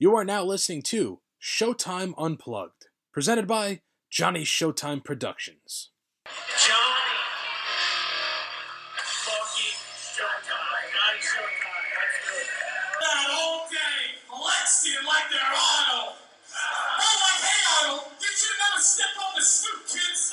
[0.00, 5.90] You are now listening to Showtime Unplugged, presented by Johnny Showtime Productions.
[6.24, 7.18] Johnny.
[8.94, 10.86] Fucking Showtime.
[10.94, 11.90] Johnny Showtime.
[11.98, 12.46] Let's.
[13.00, 16.14] That all day flexing like they're Arnold.
[16.14, 20.32] Oh, I'm like, hey Arnold, you should never step on the stoop, kids.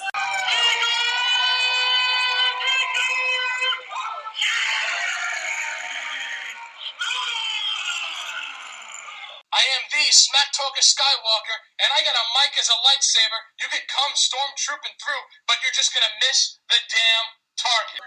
[10.06, 13.42] I am the Smack Talker Skywalker, and I got a mic as a lightsaber.
[13.58, 17.26] You could come stormtrooping through, but you're just gonna miss the damn
[17.58, 18.06] target.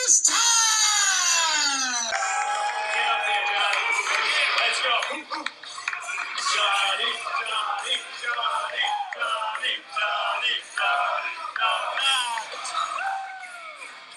[0.00, 2.08] It's time!
[2.08, 3.84] Get up there, Johnny.
[4.64, 4.96] Let's go.
[6.56, 8.80] Johnny, Johnny, Johnny,
[9.12, 12.08] Johnny, Johnny, Johnny, Johnny.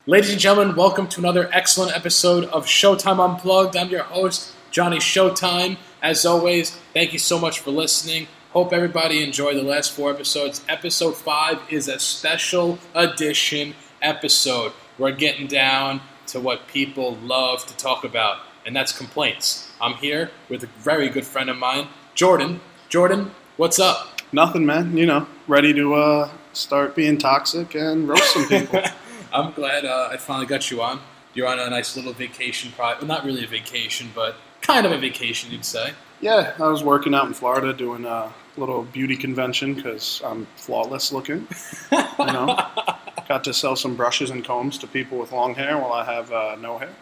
[0.07, 3.75] Ladies and gentlemen, welcome to another excellent episode of Showtime Unplugged.
[3.75, 5.75] I'm your host, Johnny Showtime.
[6.01, 8.27] As always, thank you so much for listening.
[8.51, 10.63] Hope everybody enjoyed the last four episodes.
[10.69, 14.71] Episode five is a special edition episode.
[14.97, 19.69] We're getting down to what people love to talk about, and that's complaints.
[19.81, 22.61] I'm here with a very good friend of mine, Jordan.
[22.87, 24.21] Jordan, what's up?
[24.31, 24.95] Nothing, man.
[24.95, 28.81] You know, ready to uh, start being toxic and roast some people.
[29.33, 31.01] I'm glad uh, I finally got you on.
[31.33, 33.05] You're on a nice little vacation, probably.
[33.05, 34.37] well, not really a vacation, but
[34.69, 35.93] kind of a vacation, you'd say.
[36.21, 41.11] yeah, I was working out in Florida doing a little beauty convention because I'm flawless
[41.11, 41.47] looking.
[41.91, 42.59] You know,
[43.27, 46.31] got to sell some brushes and combs to people with long hair while I have
[46.31, 46.93] uh, no hair.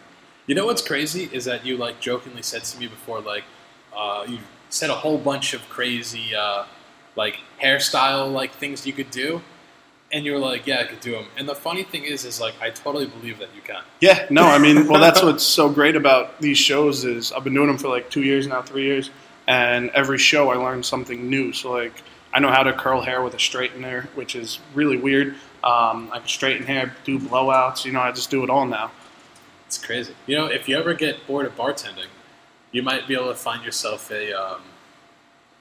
[0.46, 3.44] You know what's crazy is that you like jokingly said to me before, like
[3.94, 4.38] uh, you
[4.70, 6.64] said a whole bunch of crazy uh,
[7.16, 9.42] like hairstyle like things you could do,
[10.12, 11.26] and you were like, yeah, I could do them.
[11.36, 13.82] And the funny thing is, is like I totally believe that you can.
[14.00, 17.54] Yeah, no, I mean, well, that's what's so great about these shows is I've been
[17.54, 19.10] doing them for like two years now, three years,
[19.46, 21.52] and every show I learn something new.
[21.52, 25.34] So like, I know how to curl hair with a straightener, which is really weird.
[25.64, 27.84] Um, I can straighten hair, do blowouts.
[27.84, 28.90] You know, I just do it all now.
[29.66, 30.14] It's crazy.
[30.26, 32.06] You know, if you ever get bored of bartending,
[32.72, 34.62] you might be able to find yourself a um,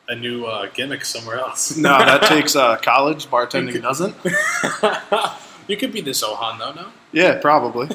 [0.10, 1.76] a new uh, gimmick somewhere else.
[1.78, 3.28] No, that takes uh, college.
[3.28, 4.16] Bartending doesn't.
[5.68, 6.88] you could be the Zohan though, no?
[7.12, 7.90] Yeah, probably.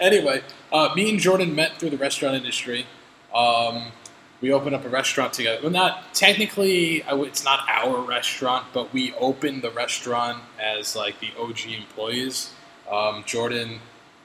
[0.00, 2.86] anyway, uh, me and Jordan met through the restaurant industry.
[3.34, 3.92] Um,
[4.40, 5.60] we opened up a restaurant together.
[5.62, 11.20] Well, not technically, w- it's not our restaurant, but we opened the restaurant as like
[11.20, 12.52] the OG employees.
[12.90, 13.78] Um, Jordan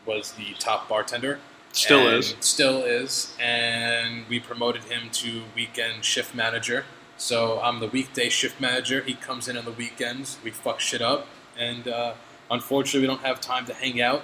[0.06, 1.40] was the top bartender.
[1.72, 2.36] Still is.
[2.40, 3.36] Still is.
[3.40, 6.86] And we promoted him to weekend shift manager.
[7.18, 9.02] So I'm the weekday shift manager.
[9.02, 10.38] He comes in on the weekends.
[10.44, 11.28] We fuck shit up.
[11.58, 12.14] And uh,
[12.52, 14.24] unfortunately, we don't have time to hang out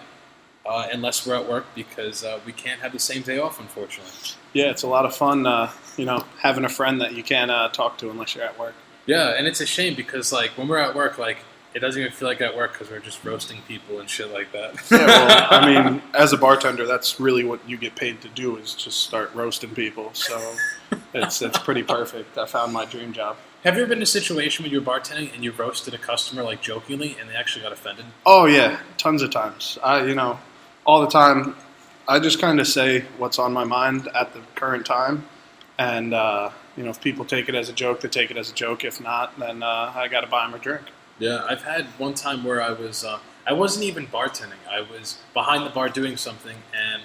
[0.66, 4.14] uh, unless we're at work because uh, we can't have the same day off, unfortunately.
[4.53, 5.46] Yeah, it's a lot of fun.
[5.46, 8.58] Uh, you know, having a friend that you can't uh, talk to unless you're at
[8.59, 8.76] work.
[9.06, 11.40] Yeah, and it's a shame because, like, when we're at work, like,
[11.73, 14.51] it doesn't even feel like at work because we're just roasting people and shit like
[14.51, 14.75] that.
[14.91, 18.57] Yeah, well, I mean, as a bartender, that's really what you get paid to do
[18.57, 20.13] is just start roasting people.
[20.13, 20.56] So
[21.13, 22.38] it's it's pretty perfect.
[22.38, 23.38] I found my dream job.
[23.63, 25.97] have you ever been in a situation when you were bartending and you roasted a
[25.97, 28.05] customer, like, jokingly, and they actually got offended?
[28.25, 29.79] Oh yeah, tons of times.
[29.84, 30.40] I you know,
[30.85, 31.55] all the time.
[32.05, 35.25] I just kind of say what's on my mind at the current time,
[35.78, 38.51] and uh, you know, if people take it as a joke, they take it as
[38.51, 38.84] a joke.
[38.84, 40.84] If not, then uh, I got to buy them a drink.
[41.19, 44.62] Yeah, I've had one time where I was, uh, I wasn't even bartending.
[44.69, 47.03] I was behind the bar doing something, and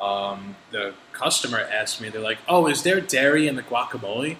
[0.00, 4.36] um, the customer asked me, they're like, "Oh, is there dairy in the guacamole?"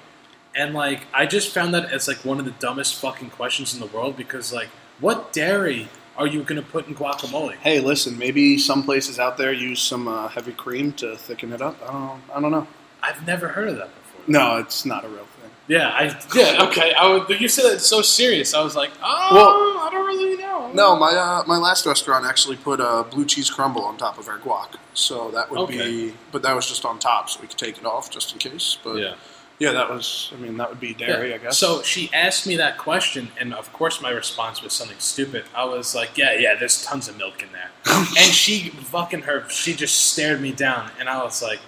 [0.54, 3.80] And like, I just found that as like one of the dumbest fucking questions in
[3.80, 4.68] the world because like,
[5.00, 7.56] what dairy are you gonna put in guacamole?
[7.56, 11.60] Hey, listen, maybe some places out there use some uh, heavy cream to thicken it
[11.60, 11.76] up.
[11.82, 12.66] I don't, I don't know.
[13.02, 14.20] I've never heard of that before.
[14.26, 15.25] No, it's not a real.
[15.68, 16.04] Yeah, I
[16.34, 16.92] yeah okay.
[16.94, 18.54] I would, you said it so serious.
[18.54, 20.70] I was like, oh, Well- I don't really know.
[20.72, 24.28] No, my uh, my last restaurant actually put a blue cheese crumble on top of
[24.28, 25.78] our guac, so that would Okay.
[26.08, 26.14] be.
[26.32, 28.78] But that was just on top, so we could take it off just in case.
[28.82, 29.14] But Yeah.
[29.58, 30.30] yeah, that was.
[30.34, 31.36] I mean, that would be dairy, Yeah.
[31.36, 31.56] I guess.
[31.58, 35.44] So she asked me that question, and of course my response was something stupid.
[35.54, 39.48] I was like, "Yeah, yeah, there's tons of milk in there," and she fucking her,
[39.48, 41.60] she just stared me down, and I was like,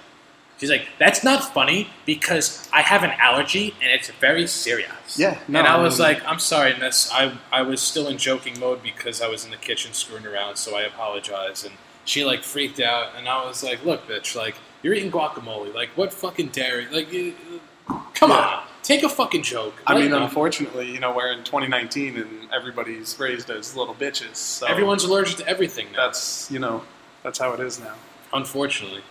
[0.59, 5.39] "She's like, that's not funny because I have an allergy and it's very serious." Yeah,
[5.49, 7.11] no, and I I was mean- like, "I'm sorry, miss.
[7.13, 10.57] I I was still in joking mode because I was in the kitchen screwing around,
[10.57, 11.75] so I apologize." And
[12.05, 15.75] she like freaked out, and I was like, "Look, bitch, like you're eating guacamole.
[15.75, 16.87] Like what fucking dairy?
[16.91, 17.35] Like." You,
[18.13, 18.37] Come Yeah.
[18.37, 19.81] on, take a fucking joke.
[19.87, 24.37] I mean, unfortunately, you know, we're in 2019 and everybody's raised as little bitches.
[24.37, 26.07] So everyone's allergic to everything now.
[26.07, 26.83] that's you know
[27.23, 27.95] that's how it is now.
[28.33, 29.03] Unfortunately,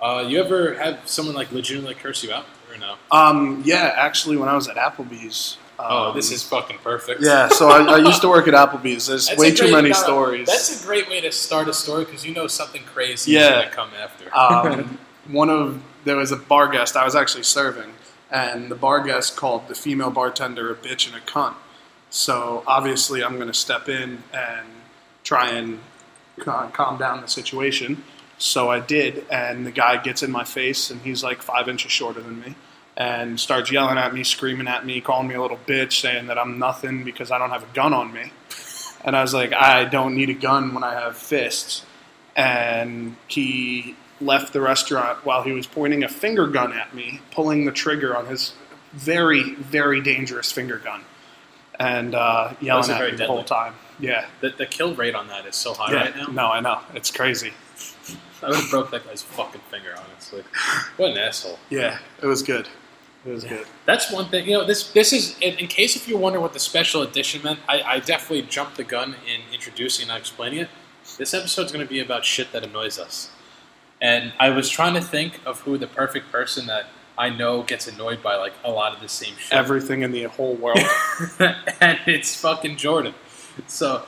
[0.00, 2.96] Uh, you ever have someone like legitimately curse you out or no?
[3.10, 5.56] Um, yeah, actually, when I was at Applebee's.
[5.78, 7.20] Um, Oh, this is fucking perfect.
[7.22, 9.06] Yeah, so I, I used to work at Applebee's.
[9.08, 10.46] There's That's way too many stories.
[10.46, 13.40] That's a great way to start a story because you know something crazy Yeah.
[13.40, 14.34] is going to come after.
[14.36, 14.98] um,
[15.28, 17.92] one of there was a bar guest I was actually serving,
[18.30, 21.54] and the bar guest called the female bartender a bitch and a cunt.
[22.08, 24.66] So obviously, I'm going to step in and
[25.24, 25.80] try and
[26.38, 28.02] calm down the situation.
[28.38, 31.90] So I did, and the guy gets in my face, and he's like five inches
[31.90, 32.54] shorter than me,
[32.96, 36.38] and starts yelling at me, screaming at me, calling me a little bitch, saying that
[36.38, 38.32] I'm nothing because I don't have a gun on me.
[39.04, 41.86] And I was like, I don't need a gun when I have fists.
[42.34, 47.64] And he left the restaurant while he was pointing a finger gun at me, pulling
[47.64, 48.52] the trigger on his
[48.92, 51.02] very, very dangerous finger gun,
[51.78, 53.74] and uh, yelling at me the whole time.
[53.98, 54.26] Yeah.
[54.40, 56.00] The, the kill rate on that is so high yeah.
[56.00, 56.26] right now.
[56.26, 56.80] No, I know.
[56.94, 57.52] It's crazy.
[58.42, 60.42] I would have broke that guy's fucking finger, honestly.
[60.96, 61.58] What an asshole.
[61.70, 62.68] Yeah, it was good.
[63.24, 63.66] It was good.
[63.86, 64.46] That's one thing.
[64.46, 67.42] You know, this this is in, in case if you wonder what the special edition
[67.42, 67.58] meant.
[67.68, 70.68] I, I definitely jumped the gun in introducing and explaining it.
[71.18, 73.30] This episode's going to be about shit that annoys us,
[74.00, 76.86] and I was trying to think of who the perfect person that
[77.18, 79.52] I know gets annoyed by like a lot of the same shit.
[79.52, 80.78] Everything in the whole world.
[81.80, 83.14] and it's fucking Jordan.
[83.66, 84.04] So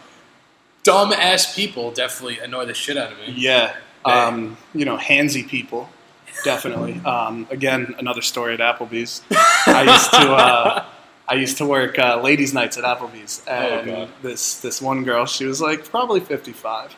[0.82, 3.34] dumb ass people definitely annoy the shit out of me.
[3.36, 3.76] yeah.
[4.04, 5.88] Um, you know, handsy people.
[6.44, 7.00] Definitely.
[7.04, 9.22] Um, again, another story at Applebee's.
[9.66, 10.84] I used to uh,
[11.28, 14.08] I used to work uh, ladies' nights at Applebee's, and God.
[14.22, 16.94] this this one girl, she was like probably fifty five,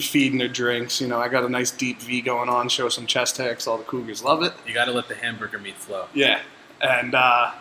[0.00, 1.00] feeding her drinks.
[1.00, 3.78] You know, I got a nice deep V going on, show some chest 'cause all
[3.78, 4.52] the cougars love it.
[4.66, 6.06] You got to let the hamburger meat flow.
[6.14, 6.40] Yeah,
[6.80, 7.52] and uh,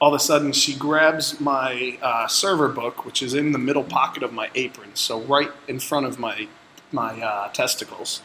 [0.00, 3.84] all of a sudden she grabs my uh, server book, which is in the middle
[3.84, 6.48] pocket of my apron, so right in front of my
[6.92, 8.20] my uh, testicles,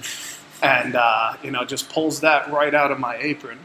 [0.61, 3.59] and uh, you know just pulls that right out of my apron.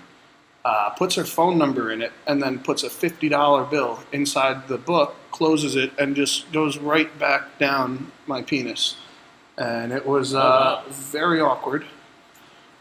[0.62, 4.68] Uh, puts her phone number in it, and then puts a fifty dollar bill inside
[4.68, 8.96] the book, closes it, and just goes right back down my penis.
[9.56, 10.84] And it was uh, wow.
[10.90, 11.84] very awkward.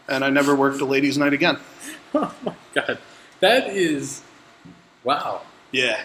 [0.08, 1.58] And I never worked a ladies' night again.
[2.12, 2.98] Oh my god,
[3.38, 4.22] that is
[5.04, 5.42] wow.
[5.70, 6.02] Yeah.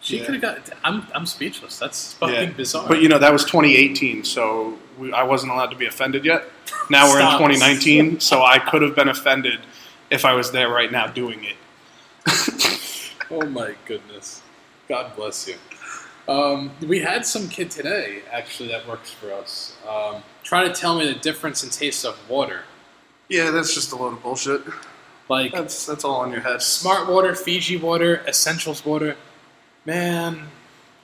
[0.00, 0.24] She Yeah.
[0.24, 0.70] could have got.
[0.82, 1.78] I'm I'm speechless.
[1.78, 2.50] That's fucking Yeah.
[2.50, 2.88] bizarre.
[2.88, 6.44] But you know that was 2018, so we, I wasn't allowed to be offended yet.
[6.90, 7.40] Now we're Stop.
[7.40, 9.60] in 2019, so I could have been offended
[10.10, 11.56] if I was there right now doing it.
[13.30, 14.42] oh my goodness,
[14.88, 15.54] God bless you.
[16.28, 19.76] Um, we had some kid today actually that works for us.
[19.88, 22.62] Um, trying to tell me the difference in taste of water,
[23.28, 24.60] Yeah, that's just a load of bullshit.
[25.30, 26.60] like That's that's all in your head.
[26.60, 29.16] Smart water, Fiji water, Essentials water.
[29.86, 30.48] Man,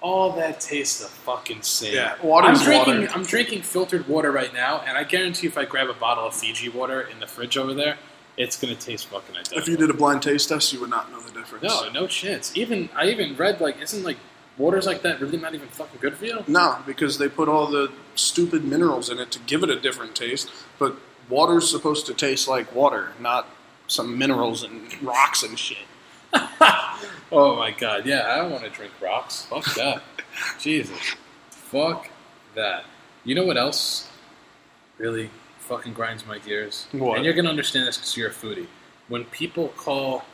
[0.05, 1.95] all that tastes the fucking same.
[1.95, 3.01] Yeah, water's I'm drinking.
[3.01, 3.13] water.
[3.15, 6.35] I'm drinking filtered water right now, and I guarantee if I grab a bottle of
[6.35, 7.97] Fiji water in the fridge over there,
[8.37, 9.59] it's gonna taste fucking identical.
[9.59, 11.65] If you did a blind taste test, you would not know the difference.
[11.65, 12.55] no, no chance.
[12.55, 14.19] Even I even read like, isn't like
[14.59, 16.45] waters like that really not even fucking good for you?
[16.47, 20.15] No, because they put all the stupid minerals in it to give it a different
[20.15, 20.51] taste.
[20.79, 20.97] But
[21.31, 23.49] water's supposed to taste like water, not
[23.87, 25.79] some minerals and rocks and shit.
[27.33, 29.43] Oh my god, yeah, I don't want to drink rocks.
[29.43, 30.03] Fuck that.
[30.61, 30.97] Jesus.
[31.51, 32.09] Fuck
[32.55, 32.85] that.
[33.25, 34.09] You know what else
[34.99, 36.87] really fucking grinds my gears?
[36.93, 37.17] What?
[37.17, 38.69] And you're going to understand this because you're a foodie.
[39.09, 40.25] When people call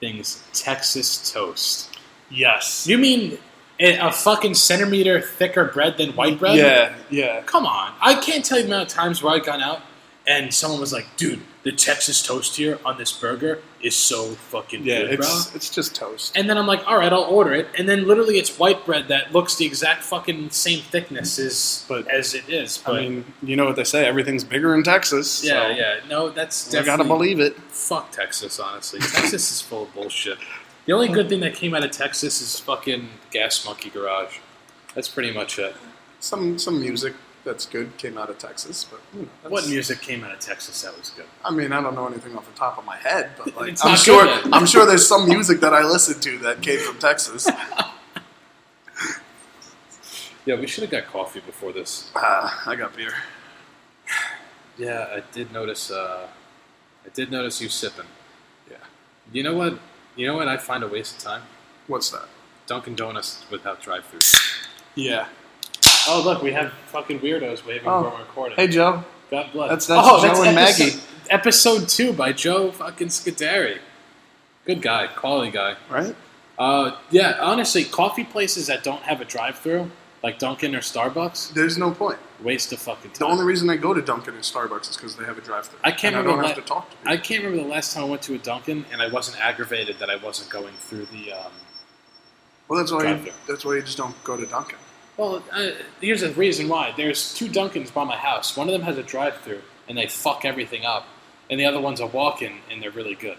[0.00, 1.98] things Texas toast.
[2.30, 2.86] Yes.
[2.86, 3.38] You mean
[3.78, 6.56] a, a fucking centimeter thicker bread than white bread?
[6.56, 7.42] Yeah, yeah.
[7.42, 7.92] Come on.
[8.00, 9.82] I can't tell you the amount of times where I've gone out
[10.30, 14.82] and someone was like, dude, the Texas toast here on this burger is so fucking
[14.84, 15.26] Yeah, good, bro.
[15.26, 16.36] it's it's just toast.
[16.36, 17.66] And then I'm like, all right, I'll order it.
[17.76, 22.06] And then literally, it's white bread that looks the exact fucking same thickness as But-
[22.08, 22.78] as it is.
[22.78, 25.42] But I mean, you know what they say, everything's bigger in Texas.
[25.44, 27.56] yeah, so yeah, no, that's You definitely gotta believe it.
[27.70, 28.58] fuck Texas.
[28.60, 30.38] Honestly, Texas is full of bullshit.
[30.86, 34.38] The only good thing that came out of Texas is fucking Gas Monkey Garage.
[34.94, 35.74] That's pretty much it.
[36.20, 40.22] Some some music that's good came out of Texas, but you know, What music came
[40.24, 41.26] out of Texas that was good?
[41.44, 43.96] I mean, I don't know anything off the top of my head, but like I'm
[43.96, 44.52] sure good.
[44.52, 47.48] I'm sure there's some music that I listened to that came from Texas.
[50.46, 52.10] Yeah, we should have got coffee before this.
[52.16, 53.12] Ah, I got beer.
[54.78, 55.90] Yeah, I did notice.
[55.90, 56.26] Uh,
[57.04, 58.06] I did notice you sipping.
[58.70, 58.78] Yeah.
[59.32, 59.78] You know what?
[60.16, 60.48] You know what?
[60.48, 61.42] I find a waste of time.
[61.86, 62.26] What's that?
[62.66, 64.20] Dunkin' Donuts without drive-through.
[64.94, 65.26] Yeah.
[66.08, 68.02] Oh, look, we have fucking weirdos waving Oh.
[68.02, 68.56] while we're recording.
[68.56, 69.04] Hey Joe.
[69.30, 69.68] God bless.
[69.68, 71.00] That's- that's oh, Joe and episode, Maggie.
[71.30, 73.78] Episode two by Joe fucking Scuderi.
[74.66, 75.76] Good guy, quality guy.
[75.88, 76.14] Right?
[76.58, 79.90] Uh, yeah, honestly, coffee places that don't have a drive-through
[80.22, 81.54] like Dunkin' or Starbucks.
[81.54, 82.18] There's no point.
[82.42, 85.24] Waste of fucking The only reason I go to Dunkin' and Starbucks is because they
[85.24, 85.78] have a drive-thru.
[85.82, 87.12] I can't and I remember don't have la- to talk to people.
[87.12, 89.98] I can't remember the last time I went to a Dunkin' and I wasn't aggravated
[90.00, 91.32] that I wasn't going through the.
[91.32, 91.52] Um,
[92.68, 93.14] well, that's why.
[93.14, 94.78] You, that's why you just don't go to Dunkin'.
[95.16, 96.92] Well, uh, here's the reason why.
[96.96, 98.56] There's two Dunkins by my house.
[98.56, 101.06] One of them has a drive-through and they fuck everything up,
[101.50, 103.36] and the other one's a walk-in and they're really good.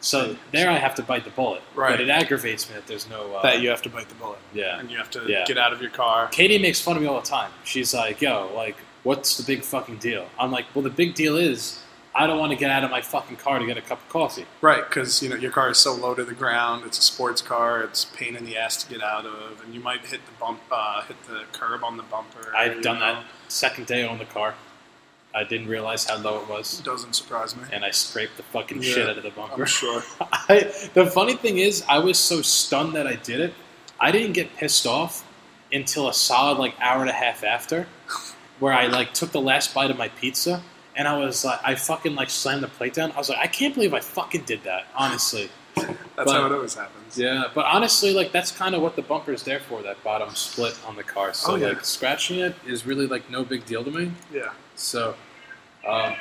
[0.00, 1.62] So there, I have to bite the bullet.
[1.76, 1.92] Right.
[1.92, 3.36] But it aggravates me that there's no.
[3.36, 4.40] Uh, that you have to bite the bullet.
[4.52, 4.80] Yeah.
[4.80, 5.44] And you have to Yeah.
[5.44, 6.26] get out of your car.
[6.26, 7.52] Katie makes fun of me all the time.
[7.62, 8.74] She's like, "Yo, like,
[9.04, 11.78] what's the big fucking deal?" I'm like, "Well, the big deal is
[12.14, 14.08] I don't want to get out of my fucking car to get a cup of
[14.08, 16.84] coffee." Right, because you know your car is so low to the ground.
[16.86, 17.82] It's a sports car.
[17.82, 20.32] It's a pain in the ass to get out of, and you might hit the
[20.40, 22.54] bump, uh, hit the curb on the bumper.
[22.56, 23.14] I've done know.
[23.14, 24.54] that second day on the car.
[25.34, 27.62] I didn't realize how low it was, It Doesn't surprise me.
[27.72, 29.62] and I scraped the fucking Yeah, shit out of the bumper.
[29.62, 30.02] I'm sure.
[30.20, 33.54] I, the funny thing is, I was so stunned that I did it.
[33.98, 35.24] I didn't get pissed off
[35.72, 37.86] until a solid like hour and a half after,
[38.58, 40.62] where I like took the last bite of my pizza,
[40.96, 43.12] and I was like, I fucking like slammed the plate down.
[43.12, 44.86] I was like, I can't believe I fucking did that.
[44.94, 47.16] Honestly, That's But- how it always happens.
[47.16, 47.44] yeah.
[47.54, 49.82] But honestly, like that's kind of what the bumper is there for.
[49.82, 51.32] That bottom split on the car.
[51.32, 51.68] So Oh, yeah.
[51.68, 54.12] like scratching it is really like no big deal to me.
[54.32, 55.14] Yeah, So,
[55.88, 56.14] um,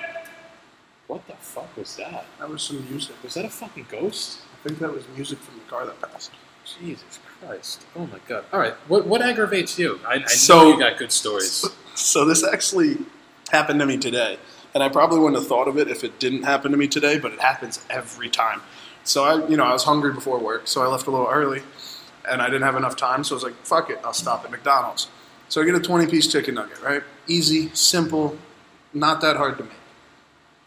[1.07, 2.25] what the fuck was that?
[2.39, 3.15] that was some music.
[3.23, 4.39] Was that a fucking ghost?
[4.63, 6.31] I think that was music from the car that passed.
[6.79, 7.83] Jesus Christ!
[7.95, 8.45] Oh my God!
[8.53, 9.99] All right, what what aggravates you?
[10.07, 11.65] I, I So- know you got good stories.
[11.93, 12.99] So this actually
[13.51, 14.39] happened to me today,
[14.73, 17.19] and I probably wouldn't have thought of it if it didn't happen to me today.
[17.19, 18.61] But it happens every time.
[19.03, 21.63] So I, you know, I was hungry before work, so I left a little early,
[22.29, 23.23] and I didn't have enough time.
[23.23, 25.07] So I was like, "Fuck it, I'll stop at McDonald's."
[25.49, 27.03] So I get a twenty-piece chicken nugget, right?
[27.27, 28.37] Easy, simple,
[28.93, 29.73] not that hard to make.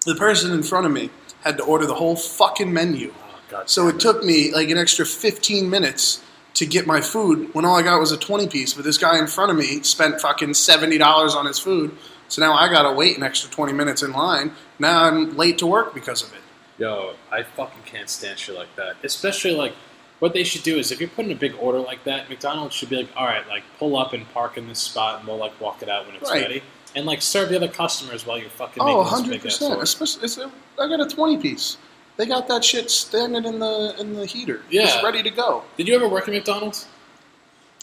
[0.05, 1.11] The person in front of me
[1.43, 3.13] had to order the whole fucking menu.
[3.17, 3.71] Oh God!
[3.71, 6.23] So it took me like an extra 15 minutes
[6.55, 8.75] to get my food when all I got was a 20 piece.
[8.75, 11.97] But this guy in front of me spent fucking $70 on his food.
[12.29, 14.53] So now I gotta wait an extra 20 minutes in line.
[14.79, 16.41] Now I'm late to work because of it.
[16.79, 18.97] Yo, I fucking can't stand shit like that.
[19.05, 19.75] Especially like,
[20.19, 22.89] what they should do is if you're putting a big order like that, McDonald's should
[22.91, 25.59] be like, all right, like pull up and park in this spot, and we'll like
[25.61, 26.43] walk it out when it's Right.
[26.43, 26.63] ready,
[26.97, 29.71] and like serve the other customers while you're fucking Oh, making this 100%.
[29.71, 29.83] order.
[29.83, 30.51] Especially, it's a,
[30.81, 31.77] I got a 20 piece.
[32.17, 34.83] They got that shit standing in the in the heater, Yeah.
[34.87, 35.65] just ready to go.
[35.77, 36.87] Did you ever work at McDonald's?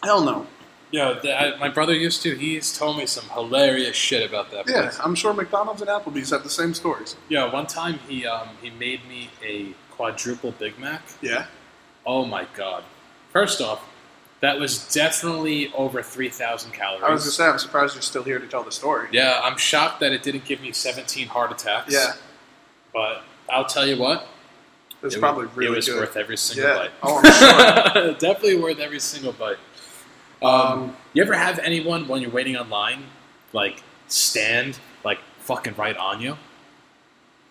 [0.03, 0.47] Hell no.
[0.91, 2.35] Yo, the, I, my brother used to.
[2.35, 4.65] He's told me some hilarious shit about that.
[4.67, 4.91] Yeah.
[5.01, 7.15] I'm sure McDonald's and Applebee's have the same stories.
[7.29, 11.01] Yeah, one time he um, he made me a quadruple Big Mac.
[11.21, 11.45] Yeah.
[12.05, 12.83] Oh my god!
[13.31, 13.81] First off,
[14.41, 17.03] that was definitely over three thousand calories.
[17.03, 19.07] I was gonna say, I'm surprised you're still here to tell the story.
[19.11, 21.93] yeah, I'm shocked that it didn't give me seventeen heart attacks.
[21.93, 22.13] Yeah,
[22.93, 24.27] but I'll tell you what,
[25.03, 25.99] it's it probably was, really it was good.
[25.99, 26.75] worth every single yeah.
[26.75, 26.91] bite.
[27.01, 28.13] Oh, I'm sure.
[28.19, 29.57] definitely worth every single bite.
[30.41, 33.03] Um, you ever have anyone when you're waiting online,
[33.53, 36.37] like stand like fucking right on you?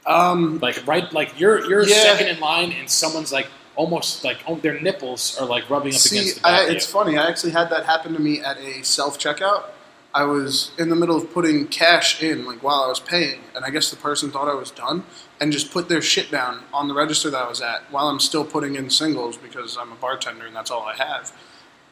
[0.06, 2.02] um, Like right, like you're you're Yeah.
[2.02, 6.00] second in line, and someone's like almost like oh, their nipples are like rubbing up
[6.00, 6.68] See, against the back.
[6.68, 7.16] I, it's funny.
[7.16, 9.64] I actually had that happen to me at a self checkout.
[10.12, 13.64] I was in the middle of putting cash in, like while I was paying, and
[13.64, 15.04] I guess the person thought I was done
[15.40, 18.18] and just put their shit down on the register that I was at while I'm
[18.18, 21.32] still putting in singles because I'm a bartender and that's all I have.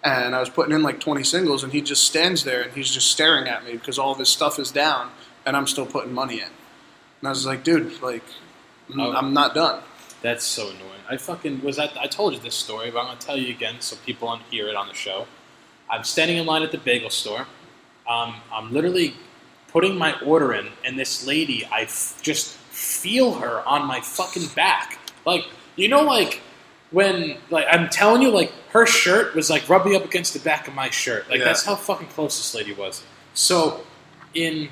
[0.04, 2.90] And I was putting in like 20 singles, and he just stands there and he's
[2.90, 5.10] just staring at me because all of his stuff is down,
[5.44, 6.48] and I'm still putting money in.
[7.20, 8.22] And I was like, dude, like,
[8.92, 9.12] I'm, Oh.
[9.12, 9.82] I'm not done.
[10.22, 10.82] That's so annoying.
[11.10, 11.96] I fucking was at.
[11.98, 14.68] I told you this story, but I'm gonna tell you again so people don't hear
[14.68, 15.26] it on the show.
[15.90, 17.46] I'm standing in line at the bagel store.
[18.08, 19.14] Um, I'm literally
[19.68, 24.48] putting my order in, and this lady, I f- just feel her on my fucking
[24.54, 24.98] back.
[25.24, 25.44] Like
[25.76, 26.40] you know, like
[26.90, 30.68] when like I'm telling you, like her shirt was like rubbing up against the back
[30.68, 31.28] of my shirt.
[31.28, 31.44] Like Yeah.
[31.46, 33.02] that's how fucking close this lady was.
[33.34, 33.84] So
[34.34, 34.68] in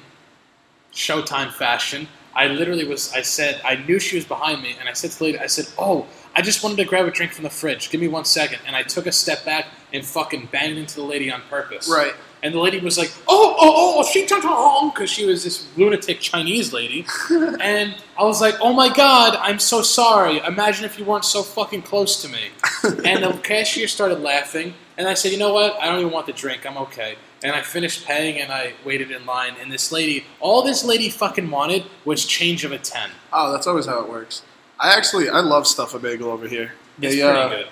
[0.93, 2.09] Showtime fashion.
[2.35, 3.13] I literally was.
[3.15, 5.47] I said I knew she was behind me, and I said to the lady, I
[5.47, 7.89] said, "Oh, I just wanted to grab a drink from the fridge.
[7.91, 8.59] Give me one second.
[8.67, 11.89] And I took a step back and fucking banged into the lady on purpose.
[11.91, 12.13] Right.
[12.47, 15.43] And the lady was like, "Oh, oh, oh, she turned on home," because she was
[15.43, 17.05] this lunatic Chinese lady.
[17.61, 20.39] and I was like, "Oh my god, I'm so sorry.
[20.39, 22.51] Imagine if you weren't so fucking close to me."
[23.05, 25.75] and the cashier started laughing, and I said, "You know what?
[25.81, 26.65] I don't even want the drink.
[26.65, 29.57] I'm okay." And I finished paying, and I waited in line.
[29.61, 33.11] And this lady, all this lady fucking wanted was change of a ten.
[33.33, 34.43] Oh, that's always how it works.
[34.79, 36.75] I actually I love Stuff-A-Bagel over here.
[37.03, 37.67] It's They, pretty uh, good.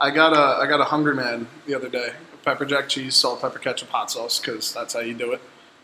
[0.00, 2.12] I got a I got a Hungry Man the other day.
[2.44, 5.40] Pepper jack cheese, salt, pepper, ketchup, hot sauce, because that's how you do it.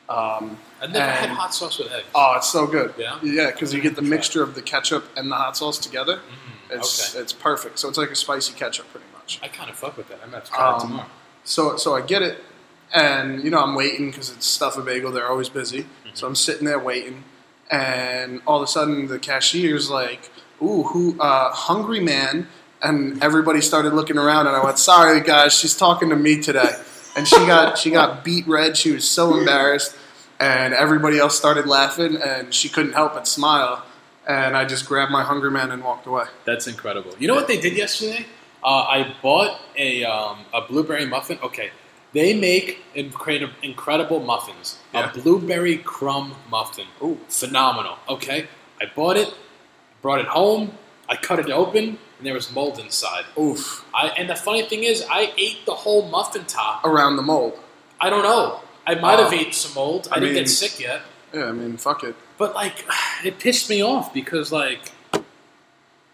[0.08, 2.06] Um, I've never had hot sauce with eggs.
[2.14, 2.94] oh, it's so good.
[2.96, 3.18] Yeah?
[3.22, 6.16] yeah, because you get the mixture of the ketchup and the hot sauce together.
[6.18, 7.22] Mm, It's okay.
[7.22, 7.78] it's perfect.
[7.80, 9.40] So it's like a spicy ketchup, pretty much.
[9.42, 10.20] I kind of fuck with that.
[10.22, 11.06] I'm gonna have to try it Um, tomorrow.
[11.44, 12.38] So so I get it,
[12.94, 15.10] and you know I'm waiting because it's Stuff-A-Bagel.
[15.12, 17.24] They're always busy, so I'm sitting there waiting,
[17.70, 20.30] and all of a sudden the cashier's like,
[20.62, 21.16] "Ooh, who?
[21.20, 22.48] Uh, hungry man."
[22.86, 26.72] And everybody started looking around, and I went, "Sorry, guys, she's talking to me today."
[27.16, 28.76] And she got she got beat red.
[28.76, 29.96] She was so embarrassed,
[30.38, 33.84] and everybody else started laughing, and she couldn't help but smile.
[34.26, 36.26] And I just grabbed my hungry man and walked away.
[36.44, 37.12] That's incredible.
[37.18, 38.26] You know what they did yesterday?
[38.62, 41.38] Uh, I bought a um, a blueberry muffin.
[41.42, 41.70] Okay,
[42.12, 44.78] they make incredible incredible muffins.
[44.94, 45.10] Yeah.
[45.10, 46.86] A blueberry crumb muffin.
[47.02, 47.18] Ooh.
[47.28, 47.98] phenomenal.
[48.08, 48.46] Okay,
[48.80, 49.34] I bought it,
[50.02, 50.72] brought it home.
[51.08, 53.24] I cut it open, and there was mold inside.
[53.38, 53.84] Oof!
[53.94, 56.84] I, and the funny thing is, I ate the whole muffin top.
[56.84, 57.58] Around the mold.
[58.00, 58.60] I don't know.
[58.86, 60.08] I might have ate some mold.
[60.10, 61.02] I, I didn't mean- get sick yet,
[61.34, 62.14] Yeah, I mean, fuck it.
[62.38, 62.84] but like,
[63.24, 64.92] it pissed me off because like.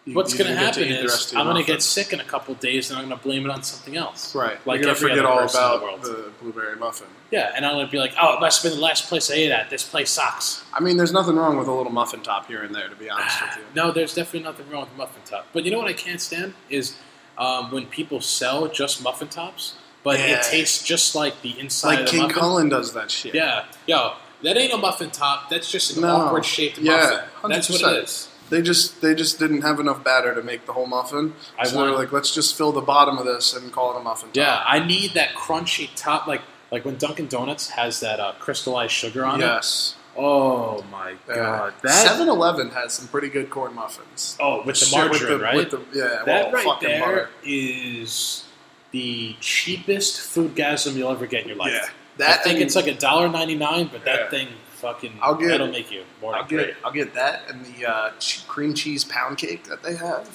[0.04, 2.18] You- What's going to happen is rest of your I'm going to get sick in
[2.18, 4.35] a couple days, and I'm going to blame it on something else.
[4.35, 4.59] Right.
[4.66, 7.06] Like You're gonna forget all in the about the blueberry muffin.
[7.30, 9.30] Yeah, and I'm going to be like, oh, it must have been the last place
[9.30, 9.71] I ate at.
[9.71, 10.64] This place sucks.
[10.75, 13.09] I mean, there's nothing wrong with a little muffin top here and there, to be
[13.09, 13.62] honest with you.
[13.76, 15.47] No, there's definitely nothing wrong with muffin top.
[15.52, 16.97] But you know what I can't stand is
[17.38, 20.38] um, when people sell just muffin tops, but Yeah.
[20.38, 22.42] it tastes just like the inside Like of the King muffin.
[22.42, 23.37] Kullen does that shit.
[23.37, 25.49] Yeah, yo, that ain't a muffin top.
[25.49, 26.16] That's just an No.
[26.16, 26.87] awkward shaped muffin.
[26.87, 27.50] Yeah, muffin.
[27.50, 28.28] That's what it is.
[28.52, 31.32] They just they just didn't have enough batter to make the whole muffin.
[31.59, 34.00] I so they were like, let's just fill the bottom of this and call it
[34.00, 34.37] a muffin top.
[34.37, 38.92] Yeah, I need that crunchy top, like like when Dunkin' Donuts has that uh, crystallized
[38.92, 39.97] sugar on Yes.
[39.97, 40.21] it.
[40.21, 44.37] Oh my god, that 7-Eleven has some pretty good corn muffins.
[44.38, 45.56] oh with the margarine, with the, right?
[45.56, 47.30] With the, yeah, that well, right there butter.
[47.44, 48.44] is
[48.90, 51.73] the cheapest food foodgasm you'll ever get in your life.
[52.18, 54.16] Yeah, I think and- it's like a dollar ninety nine, but Yeah.
[54.16, 54.49] that thing
[54.82, 58.10] fucking I'll get- that'll make you more I'll get I'll get that and the uh,
[58.48, 60.28] cream cheese pound cake that they have.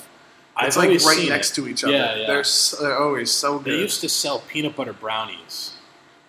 [0.55, 1.55] I've It's like right next it.
[1.61, 1.93] to each other.
[1.93, 2.27] Yeah, yeah.
[2.27, 3.73] They're, s they're always so good.
[3.73, 5.73] They used to sell peanut butter brownies,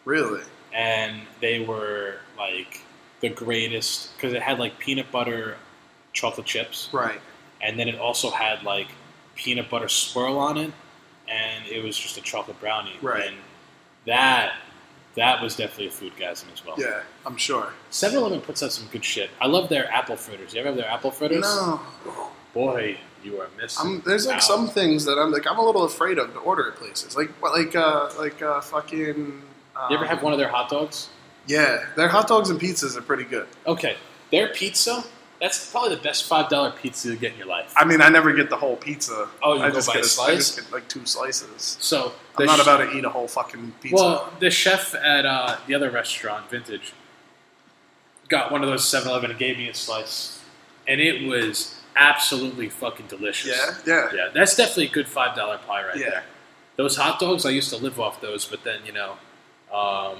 [0.04, 0.42] really.
[0.74, 2.82] and they were like
[3.20, 5.56] the greatest because it had like peanut butter
[6.12, 7.20] chocolate chips, Right.
[7.62, 8.88] and then it also had like
[9.34, 10.72] peanut butter swirl on it,
[11.26, 12.96] and it was just a chocolate brownie.
[13.00, 13.28] Right.
[13.28, 13.36] And
[14.06, 14.54] that
[15.18, 16.76] that was definitely a food foodgasm as well.
[16.78, 17.72] Yeah, I'm sure.
[17.90, 19.30] 7-Eleven puts out some good shit.
[19.40, 20.54] I love their apple fritters.
[20.54, 21.42] You ever have their apple fritters?
[21.42, 21.80] No,
[22.54, 23.86] Boy, you are missing.
[23.86, 24.42] I'm, there's like out.
[24.42, 27.16] some things that I'm like I'm a little afraid of to order at places.
[27.16, 29.42] Like what- like uh like uh fucking.
[29.76, 31.08] Um, You ever have one of their hot dogs?
[31.46, 33.46] Yeah, their hot dogs and pizzas are pretty good.
[33.66, 33.96] Okay,
[34.30, 35.04] their pizza.
[35.40, 37.72] That's probably the best five dollar pizza you get in your life.
[37.76, 39.28] I mean, I never get the whole pizza.
[39.42, 40.36] Oh, you I go just by get a I slice?
[40.36, 41.76] just get like two slices.
[41.80, 43.94] So I'm not sh- about to eat a whole fucking pizza.
[43.94, 46.92] Well, the chef at uh, the other restaurant, Vintage,
[48.28, 50.42] got one of those 7-Eleven and gave me a slice,
[50.86, 53.56] and it was absolutely fucking delicious.
[53.56, 56.10] yeah, yeah, yeah, that's definitely a good five dollar pie right Yeah.
[56.10, 56.24] there.
[56.76, 59.12] Those hot dogs, I used to live off those, but then you know,
[59.72, 60.18] um,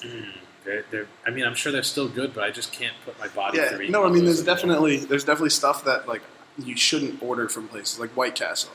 [0.00, 0.26] mm,
[0.68, 1.06] they're, they're.
[1.26, 3.70] I mean, I'm sure they're still good, but I just can't put my body yeah.
[3.70, 4.54] through No, I mean, there's anymore.
[4.56, 6.22] definitely there's definitely stuff that like
[6.58, 8.70] you shouldn't order from places like White Castle.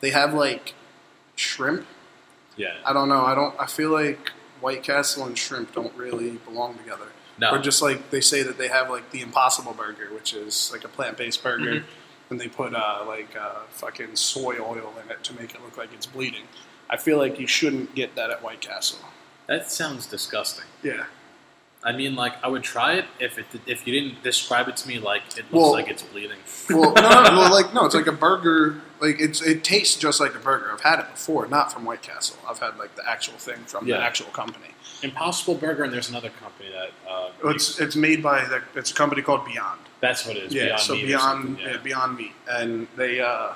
[0.00, 0.74] They have like
[1.36, 1.86] shrimp.
[2.56, 3.24] Yeah, I don't know.
[3.24, 3.54] I don't.
[3.60, 4.30] I feel like
[4.60, 7.06] White Castle and shrimp don't really belong together.
[7.38, 10.70] no, Or just like they say that they have like the Impossible Burger, which is
[10.72, 11.84] like a plant based burger, Mhm.
[12.30, 15.76] and they put uh, like uh, fucking soy oil in it to make it look
[15.76, 16.44] like it's bleeding.
[16.88, 18.98] I feel like you shouldn't get that at White Castle.
[19.46, 20.64] that sounds disgusting.
[20.82, 21.04] Yeah.
[21.86, 24.88] I mean, like I would try it if it if you didn't describe it to
[24.88, 26.38] me like it looks Well- like it's bleeding.
[26.70, 28.80] Well, no, no, well, like no, it's like a burger.
[29.00, 30.70] Like it's it tastes just like a burger.
[30.72, 32.38] I've had it before, not from White Castle.
[32.48, 33.98] I've had like the actual thing from Yeah.
[33.98, 34.68] the actual company.
[35.02, 38.94] Impossible Burger, and there's another company that uh, It's it's made by the, it's a
[38.94, 39.80] company called Beyond.
[40.00, 40.54] that's what it is.
[40.54, 41.70] Yeah, Beyond so Meat Beyond yeah.
[41.72, 41.76] yeah.
[41.78, 43.52] Beyond Meat, and they uh,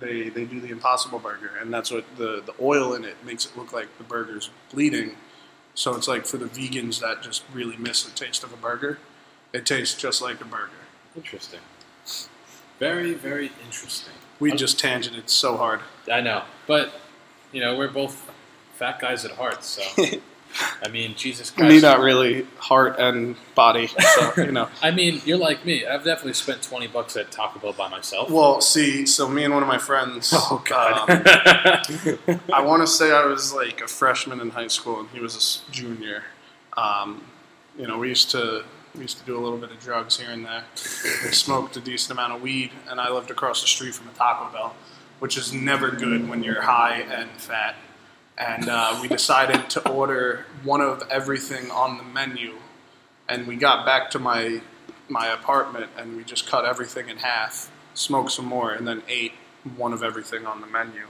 [0.00, 3.46] they they do the Impossible Burger, and that's what the the oil in it makes
[3.46, 5.16] it look like the burger's bleeding.
[5.78, 8.98] So it's like for the vegans that just really miss the taste of a burger,
[9.52, 10.72] it tastes just like a burger.
[11.14, 11.60] Interesting.
[12.80, 14.14] Very, very interesting.
[14.40, 15.78] We just tangented so hard.
[16.10, 16.94] I know, but
[17.52, 18.28] you know, we're both
[18.74, 19.62] fat guys at heart.
[19.62, 19.82] So,
[20.82, 21.68] I mean, Jesus Christ.
[21.68, 23.86] Me, not really heart and body.
[23.86, 24.68] So you know.
[24.82, 25.86] I mean, you're like me.
[25.86, 28.30] I've definitely spent twenty bucks at Taco Bell by myself.
[28.30, 30.30] Well, see, so me and one of my friends.
[30.34, 31.10] oh God.
[31.10, 35.20] um, I want to say I was like a freshman in high school, and he
[35.20, 36.24] was a junior.
[36.76, 37.22] Um,
[37.78, 40.30] you know, we used to we used to do a little bit of drugs here
[40.30, 40.64] and there.
[41.24, 44.12] We smoked a decent amount of weed, and I lived across the street from a
[44.12, 44.74] Taco Bell,
[45.20, 47.76] which is never good when you're high and fat.
[48.38, 52.54] And uh, we decided to order one of everything on the menu,
[53.28, 54.60] and we got back to my
[55.08, 59.32] my apartment, and we just cut everything in half, smoked some more, and then ate
[59.76, 61.02] one of everything on the menu.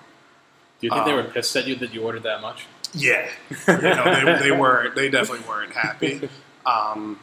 [0.81, 2.67] Do you think they were um, pissed at you that you ordered that much?
[2.95, 3.29] Yeah,
[3.69, 6.29] you know, they, they were they definitely weren't happy.
[6.65, 7.19] Um,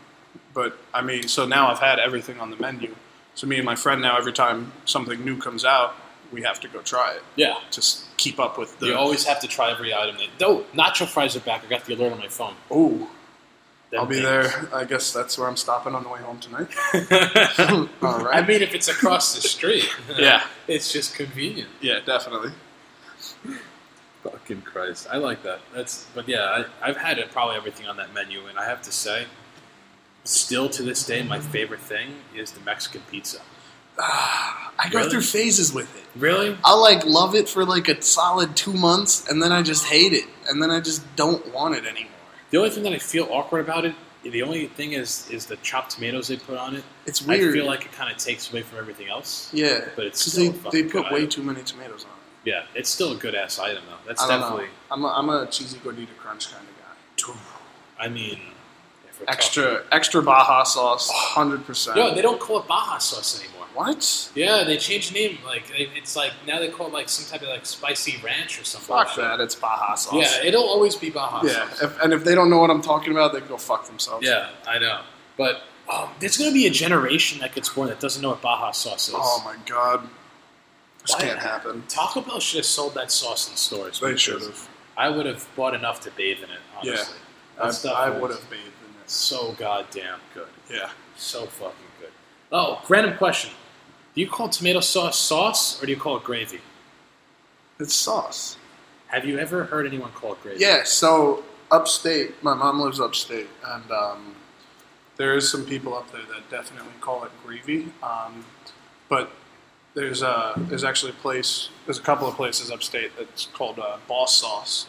[0.53, 2.95] but I mean, so now I've had everything on the menu.
[3.35, 5.95] So me and my friend now, every time something new comes out,
[6.31, 7.23] we have to go try it.
[7.35, 7.55] Yeah.
[7.69, 8.87] Just keep up with the.
[8.87, 10.17] You always have to try every item.
[10.17, 11.63] That, oh, nacho fries are back.
[11.65, 12.53] I got the alert on my phone.
[12.71, 13.09] Oh.
[13.91, 14.25] Them I'll be things.
[14.25, 14.69] there.
[14.73, 16.67] I guess that's where I'm stopping on the way home tonight.
[18.01, 18.43] All right.
[18.43, 19.85] I mean, if it's across the street,
[20.17, 20.43] Yeah.
[20.67, 21.69] it's just convenient.
[21.81, 22.51] yeah, definitely.
[24.23, 25.59] Fucking Christ, I like that.
[25.73, 28.81] That's, but yeah, I, I've had it, probably everything on that menu, and I have
[28.83, 29.25] to say,
[30.23, 33.41] still to this day, my favorite thing is the Mexican pizza.
[33.99, 36.03] Ah, I go through phases with it.
[36.19, 36.57] Really?
[36.63, 40.13] I'll like love it for like a solid two months, and then I just hate
[40.13, 42.11] it, and then I just don't want it anymore.
[42.51, 45.55] The only thing that I feel awkward about it, the only thing is, is the
[45.57, 46.83] chopped tomatoes they put on it.
[47.05, 47.49] It's weird.
[47.49, 49.49] I feel like it kind of takes away from everything else.
[49.53, 51.29] yeah, But it's still they they put way item.
[51.29, 52.49] too many tomatoes on it.
[52.49, 53.97] Yeah, it's still a good ass item though.
[54.07, 54.65] That's I definitely.
[54.65, 54.71] know.
[54.91, 57.33] I'm a, I'm a cheesy gordita crunch kind of guy.
[57.99, 58.39] I mean,
[59.29, 61.95] Extra extra Baja sauce, hundred percent.
[61.97, 63.54] Yo, they don't call it Baja sauce anymore.
[63.75, 64.31] What?
[64.35, 65.37] Yeah, they changed the name.
[65.45, 68.63] Like it's like now they call it like some type of like spicy ranch or
[68.63, 68.95] something.
[68.95, 69.39] Fuck that!
[69.41, 70.13] It's Baja sauce.
[70.13, 71.69] Yeah, it'll always be Baja yeah.
[71.69, 71.81] sauce.
[71.83, 74.25] If, and if they don't know what I'm talking about, they can go fuck themselves.
[74.25, 75.01] Yeah, I know.
[75.37, 78.41] But um, there's going to be a generation that gets born that doesn't know what
[78.41, 79.15] Baja sauce is.
[79.17, 80.07] Oh my god,
[81.01, 81.83] this Why- can't happen.
[81.87, 83.99] Taco Bell should have sold that sauce in stores.
[83.99, 84.69] They should have.
[84.97, 86.59] I would have bought enough to bathe in it.
[86.81, 87.03] Yeah.
[87.59, 89.11] Honestly, That I, I would have bathed in this.
[89.11, 90.47] So goddamn good.
[90.71, 90.89] Yeah.
[91.17, 92.11] So fucking good.
[92.51, 93.51] Oh, random question.
[94.15, 96.61] Do you call tomato sauce sauce or do you call it gravy?
[97.79, 98.57] It's sauce.
[99.07, 100.61] Have you ever heard anyone call it gravy?
[100.61, 104.35] Yeah, so upstate, my mom lives upstate, and um,
[105.17, 107.91] there is some people up there that definitely call it gravy.
[108.01, 108.45] Um,
[109.09, 109.31] but
[109.95, 113.97] there's a there's actually a place, there's a couple of places upstate that's called uh,
[114.07, 114.87] Boss Sauce,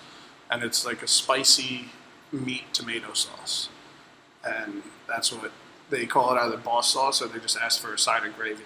[0.49, 1.87] and it's like a spicy
[2.31, 3.71] meat tomato sauce,
[4.45, 5.51] and that's what
[5.91, 8.63] they call it either Boss Sauce or they just ask for a side of gravy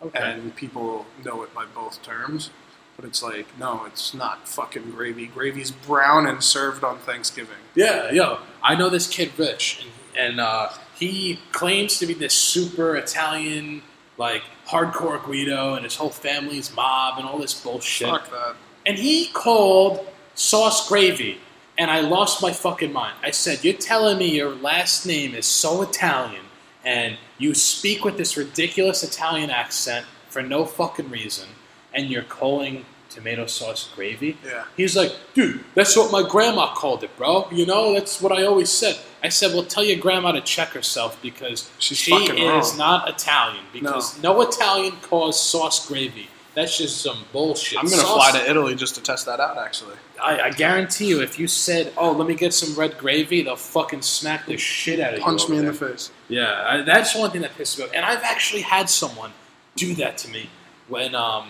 [0.00, 0.18] Okay.
[0.20, 2.50] and people know it by both terms.
[2.96, 5.26] But it's like, no, it's not fucking gravy.
[5.26, 7.54] Gravy's brown and served on Thanksgiving.
[7.76, 12.34] Yeah, yo, I know this kid Rich, and, and uh, he claims to be this
[12.34, 13.82] super Italian,
[14.16, 18.08] like hardcore Guido, and his whole family's mob and all this bullshit.
[18.08, 18.56] Fuck that.
[18.84, 21.38] And he called sauce gravy,
[21.78, 23.14] and I lost my fucking mind.
[23.22, 26.42] I said, "You're telling me your last name is so Italian,
[26.88, 31.48] and you speak with this ridiculous Italian accent for no fucking reason,
[31.94, 34.64] and you're calling tomato sauce gravy?" Yeah.
[34.76, 37.48] He's like, dude, that's what my grandma called it, bro.
[37.50, 38.96] You know, that's what I always said.
[39.22, 42.78] I said, well, tell your grandma to check herself because She's she is wrong.
[42.78, 43.64] not Italian.
[43.72, 44.40] Because no.
[44.42, 46.28] Italian calls sauce gravy.
[46.58, 47.78] That's just some bullshit.
[47.78, 49.58] I'm gonna fly to Italy just to test that out.
[49.58, 53.42] Actually, I, I guarantee you, if you said, "Oh, let me get some red gravy,"
[53.42, 55.24] they'll fucking smack the shit out of you.
[55.24, 55.70] punch me in there.
[55.70, 56.10] the face.
[56.26, 57.92] Yeah, I, that's one thing that pisses me off.
[57.94, 59.30] And I've actually had someone
[59.76, 60.50] do that to me
[60.88, 61.46] when, um,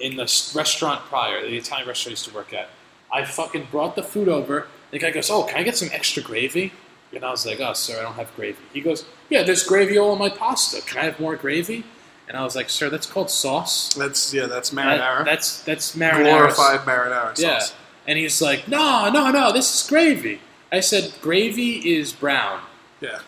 [0.00, 0.22] in the
[0.54, 2.70] restaurant prior, the Italian restaurant I used to work at.
[3.12, 4.66] I fucking brought the food over.
[4.92, 6.72] The guy goes, "Oh, can I get some extra gravy?"
[7.12, 9.98] And I was like, "Oh, sir, I don't have gravy." He goes, "Yeah, there's gravy
[9.98, 10.80] all on my pasta.
[10.80, 11.84] Can I have more gravy?"
[12.28, 13.94] And I was like, "Sir, that's called sauce.
[13.94, 15.24] That's yeah, that's That- marinara.
[15.24, 16.24] that's that's marinara.
[16.24, 17.40] glorified marinara sauce.
[17.40, 17.66] Yeah.
[18.06, 22.60] And he's like, "No, no, no, this is gravy." I said, "Gravy is brown."
[23.00, 23.20] Yeah,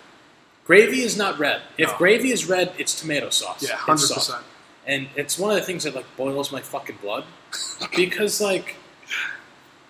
[0.66, 1.62] Gravy is not red.
[1.78, 1.96] If No.
[1.98, 3.62] gravy is red, it's tomato sauce.
[3.66, 4.44] yeah, hundred percent.
[4.86, 7.24] And it's one of the things that like boils my fucking blood
[7.96, 8.76] because like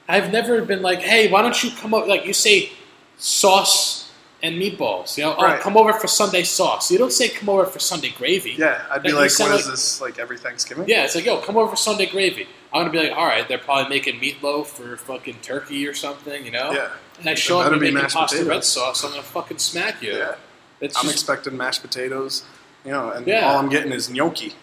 [0.09, 2.07] I've never been like, hey, why don't you come over?
[2.07, 2.70] Like you say,
[3.18, 3.99] sauce
[4.42, 5.16] and meatballs.
[5.18, 6.90] You know, oh, come over for Sunday sauce.
[6.90, 8.53] You don't say come over for Sunday gravy.
[8.59, 10.00] Yeah, I'd be like, what is like- this?
[10.00, 10.88] Like every Thanksgiving?
[10.88, 12.46] Yeah, it's like, yo, come over for Sunday gravy.
[12.72, 16.44] I'm gonna be like, all right, they're probably making meatloaf or fucking turkey or something,
[16.44, 16.70] you know?
[16.72, 16.90] Yeah.
[17.18, 20.12] And I show up and making pasta red sauce, I'm gonna fucking smack you.
[20.16, 20.37] Yeah.
[20.81, 22.44] It's I'm just, expecting mashed potatoes,
[22.85, 23.50] you know, and Yeah.
[23.50, 24.55] all I'm getting is gnocchi.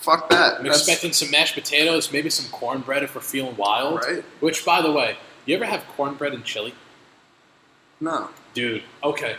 [0.00, 0.58] Fuck that.
[0.58, 4.04] I'm That's- expecting some mashed potatoes, maybe some cornbread if we're feeling wild.
[4.04, 4.24] Right.
[4.40, 5.16] Which, by the way,
[5.46, 6.74] you ever have cornbread and chili?
[8.00, 8.28] no.
[8.58, 9.36] Dude, okay.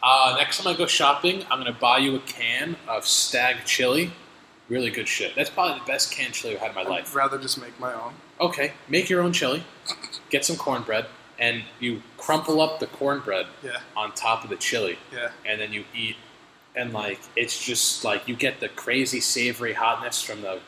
[0.00, 4.12] Uh, next time I go shopping, I'm gonna buy you a can of Stagg chili.
[4.68, 5.34] Really good shit.
[5.34, 7.16] That's probably the best canned chili I've had in my I'd life.
[7.16, 8.12] rather just make my own.
[8.40, 9.64] Okay, make your own chili.
[10.30, 11.06] Get some cornbread,
[11.40, 15.30] and you crumple up the cornbread Yeah, on top of the chili, yeah.
[15.44, 16.14] and then you eat.
[16.76, 20.60] And like, it's just like you get the crazy savory hotness from the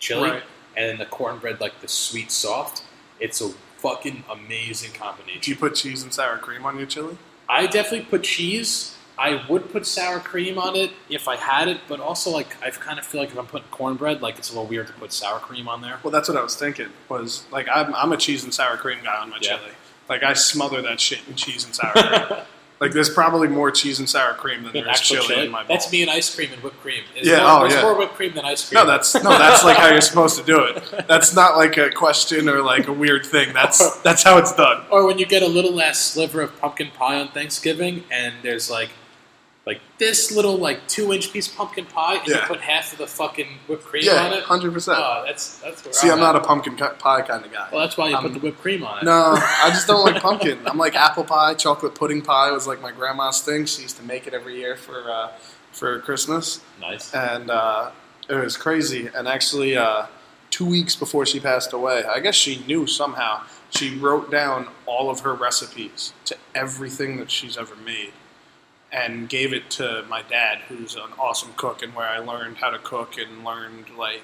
[0.00, 0.42] chili, Right.
[0.76, 2.82] and then the cornbread like the sweet soft.
[3.20, 3.50] It's a
[3.82, 5.40] fucking amazing combination.
[5.42, 7.18] Do you put cheese and sour cream on your chili?
[7.48, 11.80] I definitely put cheese I would put sour cream on it if I had it,
[11.86, 14.54] but also like I kind of feel like if I'm putting cornbread, like it's a
[14.54, 15.98] little weird to put sour cream on there.
[16.02, 16.88] Well, that's what I was thinking.
[17.10, 19.58] Was like I'm, I'm a cheese and sour cream guy on my Yeah.
[19.58, 19.72] chili.
[20.08, 22.40] Like I smother that shit in cheese and sour cream.
[22.82, 25.46] Like there's probably more cheese and sour cream than Than there's chili, chili.
[25.46, 25.76] in my bowl.
[25.76, 27.04] That's me and ice cream and whipped cream.
[27.14, 27.82] There's Yeah, more, oh, there's yeah.
[27.82, 28.80] more whipped cream than ice cream.
[28.80, 30.82] No, that's no, that's like how you're supposed to do it.
[31.06, 33.52] That's not like a question or like a weird thing.
[33.54, 34.84] That's that's how it's done.
[34.90, 38.68] Or when you get a little last sliver of pumpkin pie on Thanksgiving, and there's
[38.68, 38.90] like,
[39.64, 42.98] like this little like two inch piece of pumpkin pie, and you put half of
[42.98, 44.42] the fucking whipped cream on Yeah, it.
[44.44, 44.98] hundred percent.
[45.00, 46.22] Oh, that's that's where See, I'm at.
[46.22, 47.68] not a pumpkin pie kind of guy.
[47.70, 49.04] Well, that's why you I'm- put the whipped cream on it.
[49.04, 50.58] No, I just don't like pumpkin.
[50.66, 53.66] I'm like apple pie, chocolate pudding pie was like my grandma's thing.
[53.66, 55.28] She used to make it every year for uh,
[55.72, 57.14] for Christmas, Nice.
[57.14, 57.90] and uh,
[58.28, 59.08] it was crazy.
[59.14, 60.06] And actually, uh,
[60.50, 63.42] two weeks before she passed away, I guess she knew somehow.
[63.70, 68.12] She wrote down all of her recipes to everything that she's ever made,
[68.92, 72.70] and gave it to my dad, who's an awesome cook, and where I learned how
[72.70, 74.22] to cook and learned like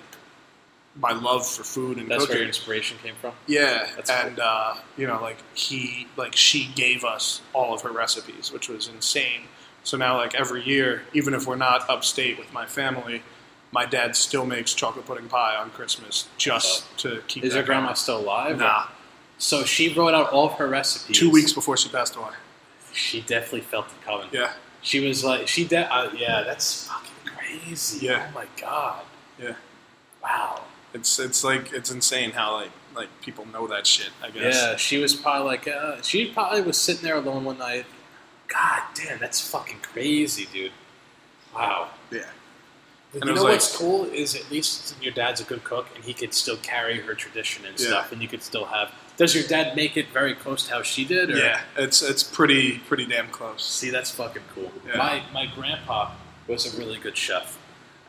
[1.01, 2.35] my love for food and That's cooking.
[2.35, 3.33] where your inspiration came from.
[3.47, 7.93] Yeah, That's and uh, you know, like he, like she gave us all of her
[7.93, 9.43] recipes, which was insane.
[9.85, 13.23] So now, like every year, even if we're not upstate with my family,
[13.71, 17.45] my dad still makes chocolate pudding pie on Christmas just to keep.
[17.45, 17.97] Is your grandma going.
[17.97, 18.59] still alive?
[18.59, 18.87] Nah,
[19.39, 21.17] So she wrote out all of her recipes.
[21.17, 22.31] two weeks before she passed away.
[22.99, 24.29] She definitely felt it coming.
[24.33, 28.07] Yeah, She was like, she de- uh, yeah, that's fucking crazy.
[28.07, 28.27] Yeah.
[28.29, 29.05] Oh my god.
[29.41, 29.55] yeah.
[30.23, 30.63] Wow.
[30.95, 34.11] It's it's like it's insane how like like people know that shit.
[34.23, 34.55] I guess.
[34.57, 37.87] Yeah, she was probably like, uh, she probably was sitting there alone one night.
[38.49, 40.73] God damn, that's fucking crazy, dude.
[41.55, 41.91] Wow.
[42.11, 42.23] Yeah.
[43.15, 46.05] And you know was what's cool is at least your dad's a good cook and
[46.05, 47.87] he could still carry her tradition and Yeah.
[47.87, 48.91] stuff, and you could still have.
[49.19, 51.31] Does your dad make it very close to how she did?
[51.31, 51.37] Or?
[51.37, 53.65] Yeah, it's it's pretty pretty damn close.
[53.65, 54.71] See, that's fucking cool.
[54.87, 54.97] Yeah.
[54.97, 56.13] My my grandpa
[56.47, 57.59] was a really good chef,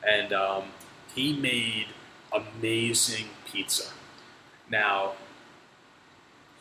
[0.07, 0.65] and um,
[1.13, 1.87] he made
[2.31, 3.89] amazing pizza.
[4.69, 5.13] Now,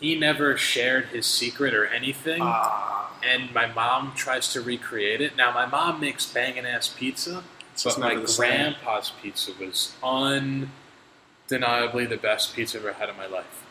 [0.00, 5.36] he never shared his secret or anything, Ah, and my mom tries to recreate it.
[5.36, 7.44] Now, my mom makes banging ass pizza,
[7.84, 8.48] but my the same.
[8.50, 13.62] grandpa's pizza was undeniably the best pizza I've ever had in my life.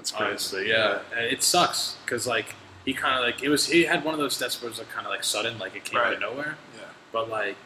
[0.00, 0.30] That's crazy.
[0.30, 2.54] Honestly, yeah, And it sucks because like
[2.86, 4.78] he kind of like it was he had one of those deaths where it was
[4.78, 6.56] like kind of like sudden, like it came out of nowhere.
[6.74, 6.84] Yeah.
[7.12, 7.56] But like,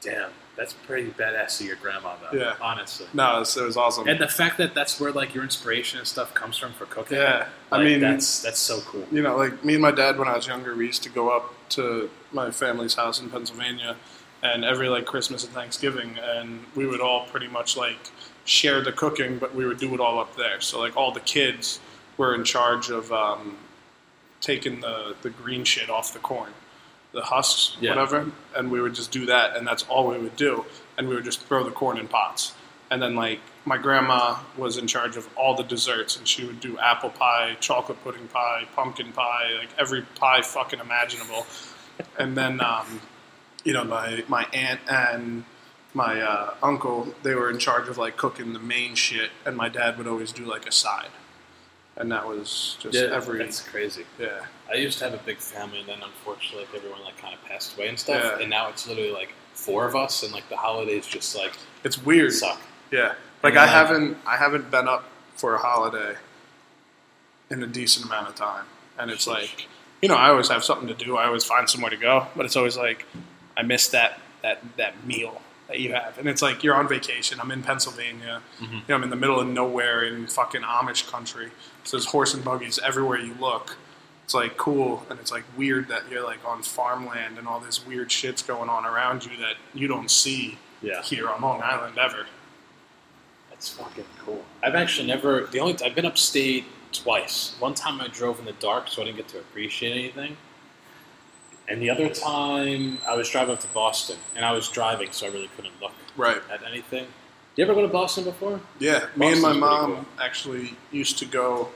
[0.00, 2.38] damn, that's pretty badass of your grandma, though.
[2.38, 2.54] Yeah.
[2.62, 3.06] honestly.
[3.12, 4.08] No, it was, it was awesome.
[4.08, 7.18] And the fact that that's where like your inspiration and stuff comes from for cooking.
[7.18, 9.06] Yeah, I mean- that's that's so cool.
[9.12, 11.28] you know, like me and my dad when I was younger, we used to go
[11.28, 13.96] up to my family's house in Pennsylvania,
[14.42, 17.98] and every like Christmas and Thanksgiving, and we would all pretty much like
[18.44, 20.60] share the cooking, but we would do it all up there.
[20.60, 21.80] So like all the kids
[22.16, 23.56] were in charge of um,
[24.40, 26.52] taking the the green shit off the corn,
[27.12, 27.90] the husks, Yeah.
[27.90, 30.64] whatever, and we would just do that, and that's all we would do,
[30.98, 32.54] and we would just throw the corn in pots.
[32.90, 36.60] And then like my grandma was in charge of all the desserts, and she would
[36.60, 41.46] do apple pie, chocolate pudding pie, pumpkin pie, like every pie fucking imaginable.
[42.18, 43.00] And then um,
[43.64, 45.44] you know my my aunt and
[45.94, 49.68] my uh, uncle they were in charge of like cooking the main shit, and my
[49.68, 51.08] dad would always do like a side.
[51.96, 54.04] And that was just Yeah, every that's crazy.
[54.18, 57.34] yeah I used to have a big family, and then unfortunately, like, everyone like kind
[57.34, 58.22] of passed away and stuff.
[58.24, 58.40] Yeah.
[58.40, 61.52] And now it's literally like four of us, and like the holidays just like
[61.84, 62.32] it's weird.
[62.32, 62.60] suck.
[62.90, 65.04] Yeah, like And I then, haven't I haven't been up
[65.36, 66.14] for a holiday
[67.50, 68.64] in a decent amount of time,
[68.98, 69.68] and it's like
[70.00, 71.16] you know I always have something to do.
[71.18, 73.04] I always find somewhere to go, but it's always like
[73.56, 77.40] I miss that that that meal that you have, and it's like you're on vacation.
[77.40, 78.74] I'm in Pennsylvania, Mm-hmm.
[78.74, 81.50] you know, I'm in the middle of nowhere in fucking Amish country.
[81.84, 83.76] So there's horse and buggies everywhere you look.
[84.24, 87.86] It's like cool, and it's like weird that you're like on farmland and all this
[87.86, 91.02] weird shit's going on around you that you don't see Yeah.
[91.02, 92.26] here on Long Island ever.
[93.50, 94.44] That's fucking cool.
[94.62, 95.46] I've actually never.
[95.46, 97.54] The only I've been upstate twice.
[97.60, 100.36] One time I drove in the dark, so I didn't get to appreciate anything.
[101.72, 105.26] And the other time I was driving up to Boston, and I was driving, so
[105.26, 106.42] I really couldn't look Right.
[106.52, 107.04] at anything.
[107.06, 108.60] Do you ever go to Boston before?
[108.78, 110.04] Yeah, me and my mom cool.
[110.20, 111.70] actually used to go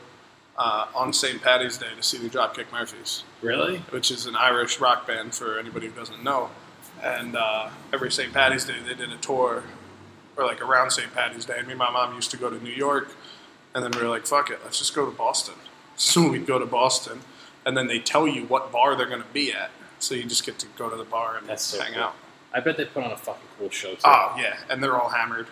[0.58, 1.40] uh, on St.
[1.42, 3.78] Patty's Day to see the Dropkick Murphys, Really?
[3.90, 6.50] which is an Irish rock band for anybody who doesn't know.
[7.02, 8.32] And uh, every St.
[8.34, 9.64] Patty's Day, they did a tour,
[10.36, 11.12] or like around St.
[11.14, 11.60] Patty's Day.
[11.62, 13.08] Me and my mom used to go to New York,
[13.74, 15.54] and then we were like, "Fuck it, let's just go to Boston."
[15.98, 17.20] So we'd go to Boston,
[17.64, 20.44] and then they tell you what bar they're going to be at, so you just
[20.46, 22.02] get to go to the bar and That's so hang cool.
[22.04, 22.14] out.
[22.52, 24.00] I bet they put on a fucking cool show too.
[24.04, 25.48] Oh yeah, and they're all hammered.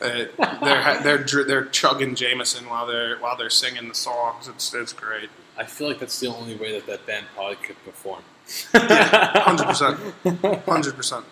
[0.00, 0.24] Uh,
[0.62, 4.48] they're they're dr- they're chugging Jameson while they're while they're singing the songs.
[4.48, 5.30] It's it's great.
[5.56, 8.22] I feel like that's the only way that that band probably could perform.
[8.74, 9.98] Hundred percent.
[10.66, 11.24] Hundred percent.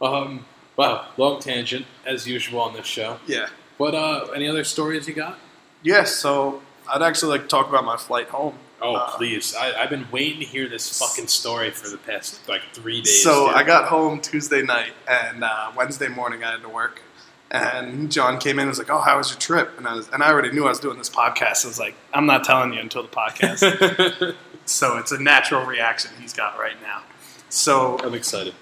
[0.00, 0.44] Um,
[0.76, 3.18] wow, long tangent as usual on this show.
[3.26, 3.48] Yeah.
[3.78, 5.38] But uh, any other stories you got?
[5.82, 6.14] Yes.
[6.16, 8.54] So I'd actually like to talk about my flight home.
[8.80, 9.54] Oh, Uh, please!
[9.56, 13.22] I, I've been waiting to hear this fucking story for the past like three days.
[13.24, 13.56] So dude.
[13.56, 17.02] I got home Tuesday night, and uh, Wednesday morning I had to work.
[17.50, 20.08] And John came in and was like, "Oh, how was your trip?" And I was,
[20.10, 21.64] and I already knew I was doing this podcast.
[21.64, 24.34] I was like, "I'm not telling you until the podcast."
[24.66, 27.02] so it's a natural reaction he's got right now.
[27.48, 28.54] So I'm excited.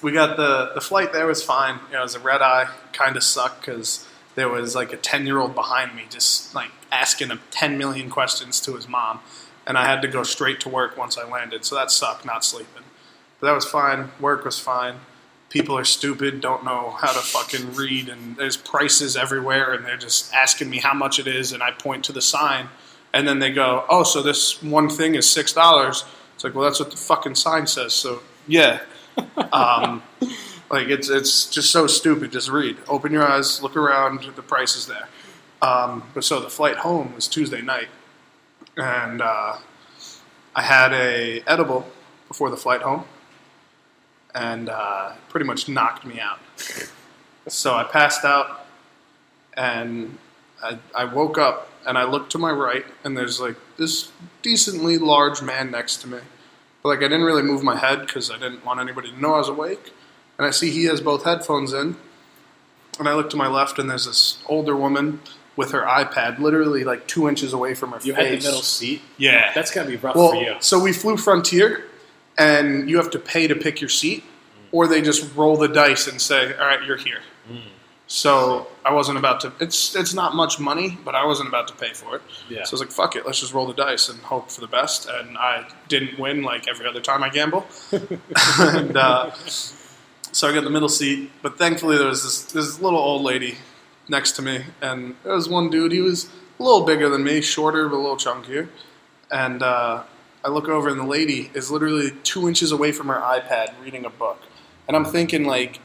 [0.00, 1.80] we got the the flight there was fine.
[1.88, 2.68] You know, it was a red eye.
[2.92, 6.70] Kind of sucked because there was like a ten year old behind me, just like
[6.92, 9.18] asking him ten million questions to his mom,
[9.66, 11.64] and I had to go straight to work once I landed.
[11.64, 12.84] So that sucked, not sleeping.
[13.38, 14.10] But that was fine.
[14.20, 14.96] Work was fine.
[15.48, 19.96] People are stupid, don't know how to fucking read, and there's prices everywhere, and they're
[19.96, 22.68] just asking me how much it is, and I point to the sign,
[23.12, 26.04] and then they go, "Oh, so this one thing is six dollars."
[26.36, 27.92] It's like, well, that's what the fucking sign says.
[27.92, 28.80] So yeah,
[29.52, 30.02] um,
[30.70, 32.32] like it's it's just so stupid.
[32.32, 34.22] Just read, open your eyes, look around.
[34.36, 35.08] The price is there.
[35.60, 37.88] Um, but so the flight home was Tuesday night,
[38.76, 39.56] and uh,
[40.54, 41.86] I had a edible
[42.28, 43.04] before the flight home,
[44.34, 46.38] and uh, pretty much knocked me out.
[47.48, 48.66] so I passed out,
[49.54, 50.18] and
[50.62, 54.98] I, I woke up and I looked to my right, and there's like this decently
[54.98, 56.18] large man next to me.
[56.82, 59.34] But like I didn't really move my head because I didn't want anybody to know
[59.34, 59.92] I was awake.
[60.38, 61.96] And I see he has both headphones in.
[62.98, 65.20] And I look to my left, and there's this older woman
[65.56, 68.28] with her iPad, literally like two inches away from her You face.
[68.30, 69.02] had the middle seat.
[69.18, 70.54] Yeah, That's gotta be rough well, for you.
[70.60, 71.84] so we flew Frontier,
[72.38, 74.24] and you have to pay to pick your seat,
[74.72, 77.60] or they just roll the dice and say, "All right, you're here." Mm.
[78.06, 79.52] So I wasn't about to.
[79.60, 82.22] It's it's not much money, but I wasn't about to pay for it.
[82.48, 82.64] Yeah.
[82.64, 84.66] So I was like, "Fuck it, let's just roll the dice and hope for the
[84.68, 87.66] best." And I didn't win like every other time I gamble.
[88.58, 89.30] and uh,
[90.32, 93.56] so I got the middle seat, but thankfully there was this this little old lady
[94.10, 95.92] next to me, and there was one dude.
[95.92, 98.68] He was a little bigger than me, shorter but a little chunkier.
[99.30, 100.02] And uh,
[100.44, 104.04] I look over, and the lady is literally two inches away from her iPad reading
[104.04, 104.42] a book.
[104.88, 105.80] And I'm thinking, like,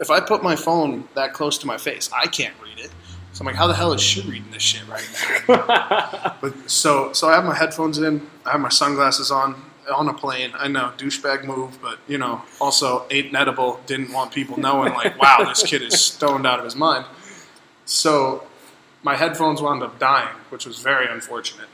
[0.00, 2.90] if I put my phone that close to my face, I can't read it.
[3.32, 5.08] So I'm like, how the hell is she reading this shit right
[5.48, 6.36] now?
[6.40, 9.54] but so so I have my headphones in, I have my sunglasses on
[9.94, 10.50] on a plane.
[10.54, 13.80] I know douchebag move, but you know, also ate an edible.
[13.86, 17.06] Didn't want people knowing like, wow, this kid is stoned out of his mind.
[17.90, 18.44] So
[19.02, 21.66] my headphones wound up dying, which was very unfortunate.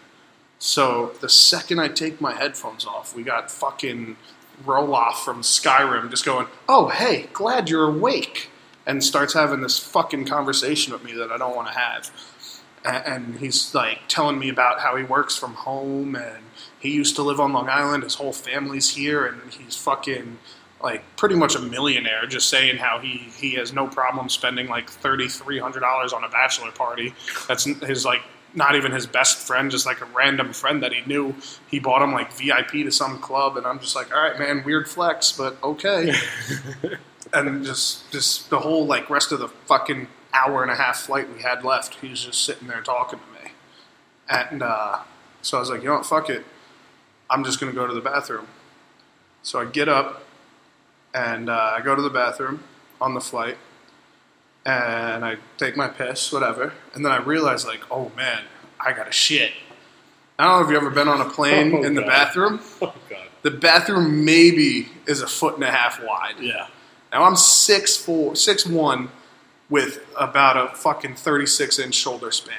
[0.58, 4.16] So the second I take my headphones off, we got fucking
[4.64, 8.48] Ralof from Skyrim just going, "Oh, hey, glad you're awake,"
[8.86, 12.10] and starts having this fucking conversation with me that I don't want to have.
[12.82, 16.44] And he's like telling me about how he works from home and
[16.78, 18.04] he used to live on Long Island.
[18.04, 20.38] His whole family's here, and he's fucking
[20.82, 22.26] like pretty much a millionaire.
[22.26, 26.24] Just saying how he he has no problem spending like thirty three hundred dollars on
[26.24, 27.14] a bachelor party.
[27.48, 28.22] That's his like
[28.54, 31.34] not even his best friend, just like a random friend that he knew.
[31.68, 34.64] He bought him like VIP to some club, and I'm just like, all right, man,
[34.64, 36.14] weird flex, but okay.
[37.32, 41.32] and just just the whole like rest of the fucking hour and a half flight
[41.34, 43.52] we had left, he was just sitting there talking to me.
[44.28, 45.00] And uh,
[45.42, 46.44] so I was like, you know what, fuck it.
[47.28, 48.46] I'm just gonna go to the bathroom.
[49.42, 50.25] So I get up
[51.16, 52.62] and uh, I go to the bathroom
[53.00, 53.56] on the flight
[54.66, 56.72] and I take my piss, whatever.
[56.94, 58.42] And then I realize, like, oh man,
[58.78, 59.52] I got to shit.
[60.38, 62.08] I don't know if you've ever been on a plane Oh, in the God.
[62.08, 62.60] bathroom.
[62.82, 63.26] oh god.
[63.42, 66.34] The bathroom maybe is a foot and a half wide.
[66.40, 66.66] Yeah.
[67.12, 69.08] Now I'm six four, six one,
[69.70, 72.56] with about a fucking thirty six inch shoulder span.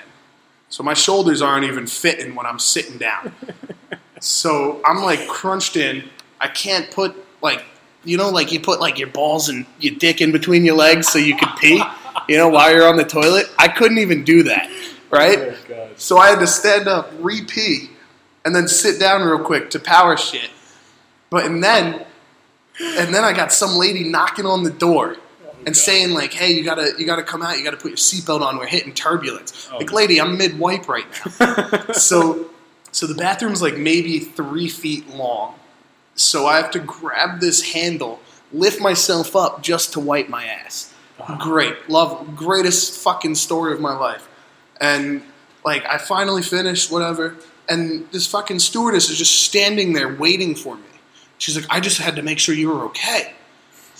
[0.69, 3.33] So my shoulders aren't even fitting when I'm sitting down.
[4.19, 6.05] so I'm like crunched in.
[6.41, 7.63] I can't put like
[8.03, 11.07] you know like you put like your balls and your dick in between your legs
[11.07, 11.81] so you could pee.
[12.27, 13.49] You know while you're on the toilet.
[13.57, 14.69] I couldn't even do that.
[15.10, 15.55] Right.
[15.71, 15.89] Oh.
[15.95, 17.89] So I had to stand up, re pee,
[18.43, 20.49] and then sit down real quick to power shit.
[21.29, 22.05] But and then
[22.79, 25.17] and then I got some lady knocking on the door
[25.65, 27.57] and saying like, "Hey, you gotta you gotta come out.
[27.57, 28.57] You gotta put your seatbelt on.
[28.57, 31.05] We're hitting turbulence." Oh, like, lady, I'm mid wipe right
[31.39, 31.91] now.
[31.93, 32.49] so
[32.91, 35.56] so the bathroom's like maybe three feet long.
[36.17, 38.19] So I have to grab this handle,
[38.51, 40.93] lift myself up just to wipe my ass.
[41.39, 44.27] Great, love, greatest fucking story of my life.
[44.81, 45.21] And
[45.63, 47.35] like I finally finished, whatever.
[47.69, 50.83] And this fucking stewardess is just standing there waiting for me.
[51.37, 53.33] She's like, I just had to make sure you were okay.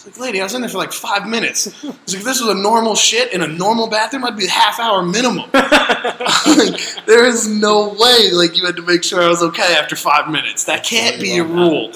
[0.08, 1.68] Like, lady, I was in there for like five minutes.
[1.68, 4.50] It's like, if this was a normal shit in a normal bathroom, I'd be a
[4.50, 5.50] half hour minimum.
[5.54, 9.96] Like, there is no way, like, you had to make sure I was okay after
[9.96, 10.64] five minutes.
[10.66, 11.92] That can't be a rule.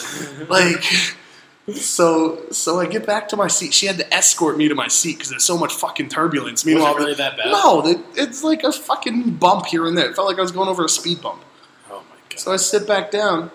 [0.49, 0.83] Like,
[1.73, 3.73] so, so I get back to my seat.
[3.73, 6.65] She had to escort me to my seat because there's so much fucking turbulence.
[6.65, 7.51] Was Meanwhile, really that bad?
[7.51, 10.09] no, it- it's like a fucking bump here and there.
[10.09, 11.43] It felt like I was going over a speed bump.
[11.89, 12.39] Oh my god.
[12.39, 13.51] So I sit back down.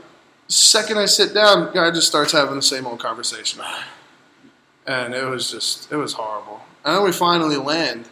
[0.49, 3.61] Second I sit down, guy just starts having the same old conversation.
[4.87, 6.61] And it was just, it was horrible.
[6.85, 8.09] And then we finally land,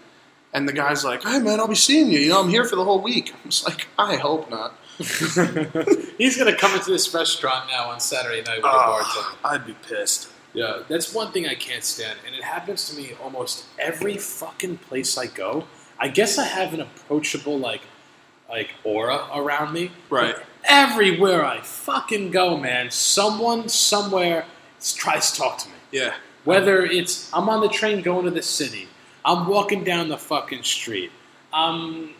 [0.52, 2.18] and the guy's like, hey man, I'll be seeing you.
[2.18, 3.32] You know, I'm here for the whole week.
[3.44, 4.74] I'm just like, I hope not.
[4.98, 9.38] He's gonna come into this restaurant now on Saturday night with a Oh, bartender.
[9.44, 10.28] I'd be pissed.
[10.52, 14.78] Yeah, that's one thing I can't stand, and it happens to me almost every fucking
[14.78, 15.64] place I go.
[15.98, 17.82] I guess I have an approachable like,
[18.48, 19.90] like aura around me.
[20.10, 20.34] Right.
[20.36, 24.46] But everywhere I fucking go, man, someone somewhere
[24.96, 25.74] tries to talk to me.
[25.90, 26.14] Yeah.
[26.44, 28.88] Whether it's I'm on the train going to the city,
[29.24, 31.10] I'm walking down the fucking street,
[31.52, 32.10] I'm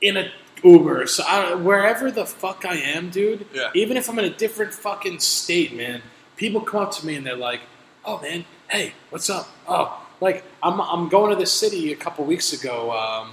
[0.00, 0.30] in a
[0.62, 3.46] Uber, so I, wherever the fuck I am, dude.
[3.52, 3.70] Yeah.
[3.74, 6.02] Even if I'm in a different fucking state, man,
[6.36, 7.60] people come up to me and they're like,
[8.04, 12.24] "Oh man, hey, what's up?" Oh, like I'm I'm going to the city a couple
[12.24, 12.90] weeks ago.
[12.90, 13.32] Um,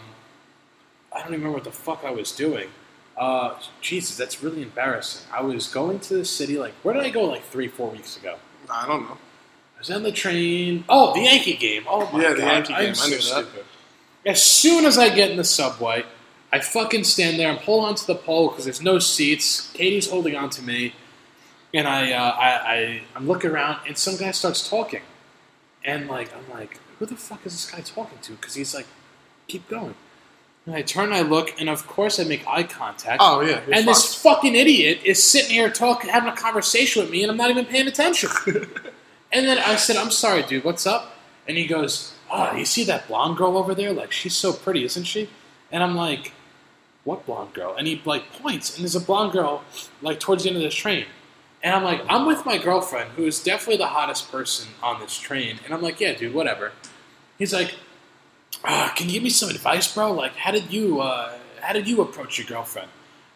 [1.12, 2.70] I don't even remember what the fuck I was doing.
[3.18, 5.26] Uh, Jesus, that's really embarrassing.
[5.34, 8.18] I was going to the city like where did I go like three, four weeks
[8.18, 8.38] ago?
[8.70, 9.18] I don't know.
[9.86, 10.84] I was on the train.
[10.90, 11.86] Oh, the Yankee game.
[11.88, 12.90] Oh my Yeah, the god, Yankee I'm game.
[12.90, 13.10] I so
[13.42, 13.64] knew that.
[14.26, 16.04] As soon as I get in the subway,
[16.52, 17.50] I fucking stand there.
[17.50, 19.70] I'm holding onto the pole because there's no seats.
[19.74, 20.96] Katie's holding on to me,
[21.74, 25.02] and I, uh, I, I, I'm looking around, and some guy starts talking,
[25.84, 28.32] and like, I'm like, who the fuck is this guy talking to?
[28.32, 28.88] Because he's like,
[29.48, 29.94] keep going.
[30.66, 33.22] And I turn, and I look, and of course I make eye contact.
[33.24, 33.62] Oh, yeah.
[33.72, 37.38] and this fucking idiot is sitting here talking, having a conversation with me, and I'm
[37.38, 38.32] not even paying attention.
[39.36, 40.64] and then I said, "I'm sorry, dude.
[40.64, 41.16] What's up?"
[41.48, 43.94] And he goes, "Oh, you see that blonde girl over there?
[43.94, 45.30] Like, she's so pretty, isn't she?"
[45.72, 46.32] And I'm like,
[47.04, 49.64] "What blonde girl?" And he like points, and there's a blonde girl
[50.02, 51.06] like towards the end of this train.
[51.64, 55.18] And I'm like, I'm with my girlfriend, who is definitely the hottest person on this
[55.18, 55.60] train.
[55.66, 56.74] And I'm like, yeah, dude, whatever.
[57.40, 57.74] He's like,
[58.64, 60.12] ah, can you give me some advice, bro?
[60.12, 62.90] Like, how did you, uh, how did you approach your girlfriend?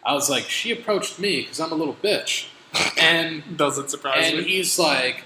[0.04, 2.46] I was like, she approached me because I'm a little bitch.
[3.00, 4.44] And Doesn't surprise and me.
[4.44, 5.24] he's like,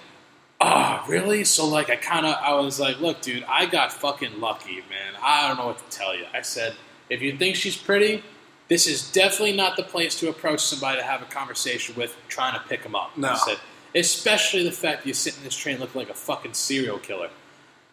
[0.64, 4.40] "Oh, really?" So like, I kind of, I was like, "Look, dude, I got fucking
[4.40, 5.14] lucky, man.
[5.22, 6.74] I don't know what to tell you." I said,
[7.10, 8.22] "If you think she's pretty,
[8.68, 12.54] this is definitely not the place to approach somebody to have a conversation with, trying
[12.54, 13.30] to pick them up." No.
[13.30, 13.58] I said,
[13.94, 17.30] especially the fact that you sit in this train looking like a fucking serial killer.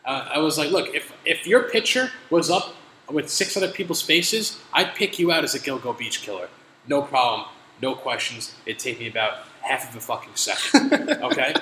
[0.06, 2.76] Uh, I was like, "Look, if if your picture was up
[3.10, 6.50] with six other people's faces, I'd pick you out as a Gilgo Beach killer.
[6.88, 7.48] No problem,
[7.82, 8.54] no questions.
[8.66, 10.94] It'd take me about half of a fucking second.
[11.24, 11.54] okay?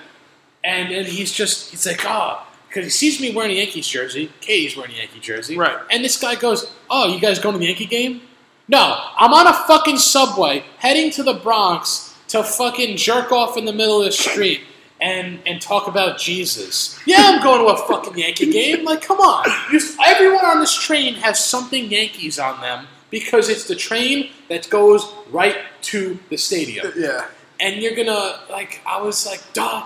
[0.64, 3.88] And and he's just he's like, ah, oh, because he sees me wearing a Yankees
[3.88, 4.32] jersey.
[4.42, 5.58] Katie's wearing a Yankee jersey.
[5.58, 5.78] Right.
[5.92, 8.22] And this guy goes, oh, you guys going to the Yankee game?
[8.68, 13.66] No, I'm on a fucking subway heading to the Bronx to fucking jerk off in
[13.66, 14.62] the middle of the street
[15.02, 17.00] and and talk about Jesus.
[17.08, 18.86] Yeah, I'm going to a fucking Yankee game.
[18.86, 19.48] Like, come on.
[19.72, 24.70] You, everyone on this train has something Yankees on them because it's the train that
[24.70, 27.28] goes right to the stadium yeah.
[27.60, 29.86] and you're gonna like I was like duh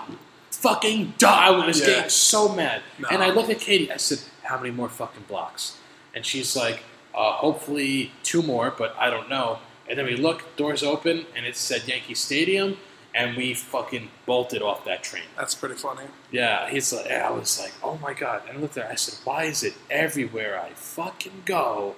[0.66, 1.86] fucking duh I was Yeah.
[1.86, 3.08] getting so mad No.
[3.12, 5.76] and I looked at Katie I said how many more fucking blocks
[6.14, 6.78] and she's like
[7.14, 9.48] uh, hopefully two more but I don't know
[9.88, 12.78] and then we look doors open and it said Yankee Stadium
[13.14, 16.06] and we fucking bolted off that train That's pretty funny.
[16.30, 18.96] yeah he's like I was like oh my god and I looked at her I
[18.96, 21.94] said why is it everywhere I fucking go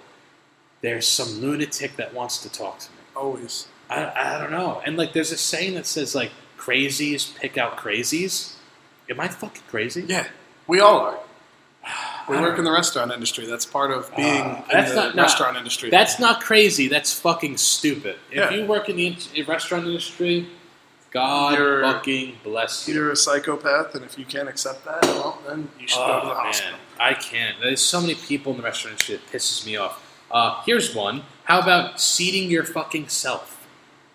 [0.82, 3.68] there's some lunatic that wants to talk to me Always.
[3.88, 4.82] I, I don't know.
[4.84, 8.55] And like, there's a saying that says like, crazies pick out crazies.
[9.08, 10.04] Am I fucking crazy?
[10.06, 10.26] Yeah.
[10.66, 11.18] We all are.
[12.28, 13.46] We I work don't- in the restaurant industry.
[13.46, 15.22] That's part of being Uh, in that's the not- no.
[15.22, 15.90] restaurant industry.
[15.90, 16.88] That's not crazy.
[16.88, 18.16] That's fucking stupid.
[18.32, 18.50] If Yeah.
[18.50, 20.48] you work in the in- restaurant industry,
[21.12, 22.94] God You're- fucking bless you.
[22.94, 26.12] You're a psychopath, and if you can't accept that, well, then you should go to
[26.14, 26.78] Oh the man, hospital.
[26.98, 27.60] I can't.
[27.62, 30.02] There's so many people in the restaurant industry that pisses me off.
[30.28, 31.22] Uh, here's one.
[31.44, 33.64] How about seating your fucking self?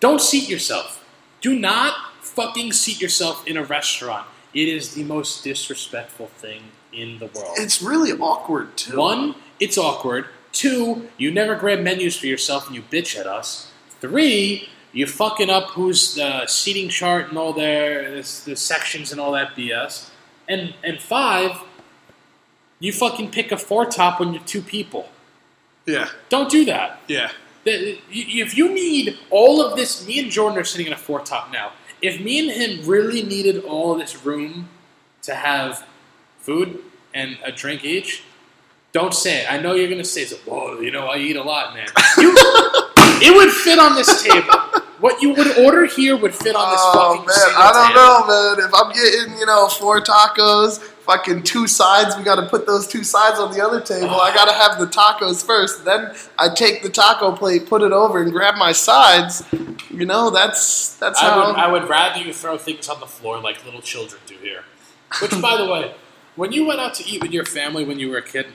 [0.01, 1.01] Don't seat yourself.
[1.39, 4.27] Do not fucking seat yourself in a restaurant.
[4.53, 7.55] It is the most disrespectful thing in the world.
[7.57, 8.97] It's really awkward too.
[8.97, 10.25] One, it's awkward.
[10.51, 13.71] Two, you never grab menus for yourself and you bitch at us.
[14.01, 19.21] Three, you fucking up who's the seating chart and all their the, the sections and
[19.21, 20.09] all that BS.
[20.49, 21.51] And and five,
[22.79, 25.07] you fucking pick a four top when you're two people.
[25.85, 26.99] Yeah, Don't do that.
[27.07, 27.31] yeah.
[27.65, 31.51] If you need all of this, me and Jordan are sitting in a four top
[31.51, 31.71] now.
[32.01, 34.69] If me and him really needed all this room
[35.23, 35.85] to have
[36.39, 36.79] food
[37.13, 38.23] and a drink each,
[38.91, 39.51] don't say it.
[39.51, 41.87] I know you're gonna say, so, "Whoa, you know I eat a lot, man."
[42.17, 42.33] You,
[43.21, 44.47] it would fit on this table.
[44.99, 48.01] What you would order here would fit on this Oh fucking man, I don't table.
[48.01, 48.67] know, man.
[48.67, 53.03] If I'm getting, you know, four tacos, fucking two sides, we gotta put those two
[53.03, 54.19] sides on the other table.
[54.21, 55.85] I gotta have the tacos first.
[55.85, 59.43] Then I take the taco plate, put it over, and grab my sides.
[59.89, 61.47] You know, that's that's I how.
[61.47, 64.63] would, I would rather you throw things on the floor like little children do here.
[65.21, 65.93] Which, by the way,
[66.35, 68.47] when you went out to eat with your family when you were a kid,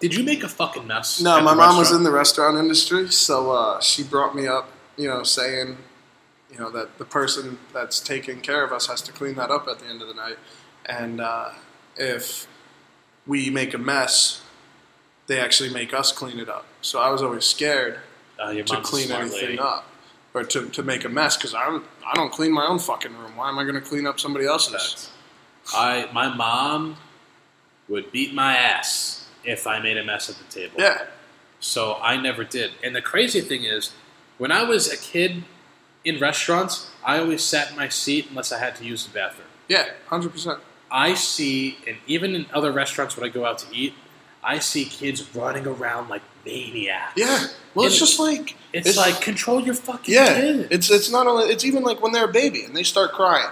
[0.00, 1.20] did you make a fucking mess?
[1.20, 5.08] no, my mom was in the restaurant industry, so uh, she brought me up, you
[5.08, 5.76] know, saying,
[6.50, 9.66] you know, that the person that's taking care of us has to clean that up
[9.68, 10.36] at the end of the night,
[10.86, 11.50] and uh,
[11.96, 12.46] if
[13.26, 14.42] we make a mess,
[15.26, 16.66] they actually make us clean it up.
[16.82, 18.00] So I was always scared
[18.38, 19.58] Uh, to clean anything lady.
[19.58, 19.86] up
[20.34, 23.16] or to, to make a mess because I don't I don't clean my own fucking
[23.16, 23.36] room.
[23.36, 24.72] Why am I going to clean up somebody else's?
[24.72, 25.10] Facts.
[25.74, 26.96] I my mom
[27.88, 30.74] would beat my ass if I made a mess at the table.
[30.78, 31.06] Yeah,
[31.60, 32.72] So I never did.
[32.82, 33.92] And the crazy thing is,
[34.38, 35.44] when I was a kid
[36.04, 39.48] in restaurants, I always sat in my seat unless I had to use the bathroom.
[39.68, 40.60] yeah, hundred percent.
[40.94, 43.94] I see, and even in other restaurants when I go out to eat,
[44.44, 47.14] I see kids running around like maniacs.
[47.16, 50.68] Yeah, well, it's just like It's, like control your fucking yeah, kid.
[50.70, 53.50] it's it's not only it's even like when they're a baby and they start crying.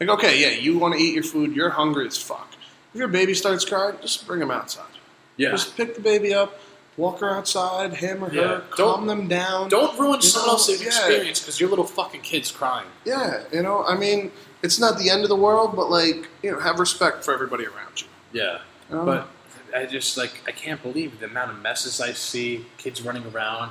[0.00, 2.48] Like okay, yeah, you want to eat your food, you're hungry as fuck.
[2.92, 4.90] If your baby starts crying, just bring them outside.
[5.36, 5.50] yeah.
[5.50, 6.58] Just pick the baby up,
[7.00, 8.42] walk her outside, him or Yeah.
[8.42, 9.68] her, Don't- calm them down.
[9.68, 10.88] Don't ruin someone know, else's yeah.
[10.88, 12.86] experience because your little fucking kid's crying.
[13.04, 14.30] Yeah, you know, I mean,
[14.62, 17.64] it's not the end of the world, but like, you know, have respect for everybody
[17.64, 18.06] around you.
[18.32, 18.58] Yeah.
[18.90, 19.04] know?
[19.04, 19.28] But
[19.74, 23.70] I just like I can't believe the amount of messes I see, kids running around.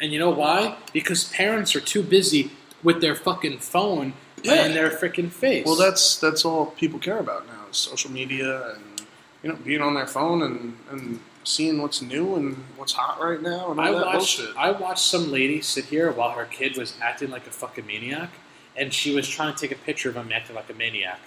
[0.00, 0.76] And you know why?
[0.92, 2.50] Because parents are too busy
[2.84, 4.12] with their fucking phone
[4.42, 4.64] Yeah.
[4.64, 5.64] and their freaking face.
[5.66, 8.84] well, that's that's all people care about now is social media and
[9.42, 11.18] you know being on their phone and, and
[11.48, 14.56] seeing what's new and what's hot right now and all I that watched bullshit.
[14.56, 18.30] I watched some lady sit here while her kid was acting like a fucking maniac,
[18.76, 21.20] and she was trying to take a picture of him acting like a maniac.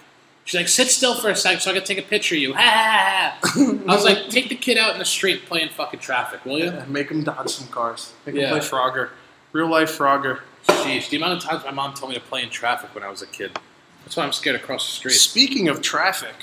[0.44, 2.54] She's like, "Sit still for a second so I can take a picture of you."
[2.54, 3.84] Ha ha ha!
[3.88, 6.64] I was like, "Take the kid out in the street playing fucking traffic, will you?"
[6.66, 8.12] Yeah, make him dodge some cars.
[8.26, 8.50] Make Yeah.
[8.50, 9.10] play Frogger.
[9.52, 10.40] Real life Frogger.
[10.66, 13.08] Jeez, the amount of times my mom told me to play in traffic when I
[13.08, 13.58] was a kid.
[14.04, 15.12] That's why I'm scared across the street.
[15.14, 16.34] Speaking of traffic,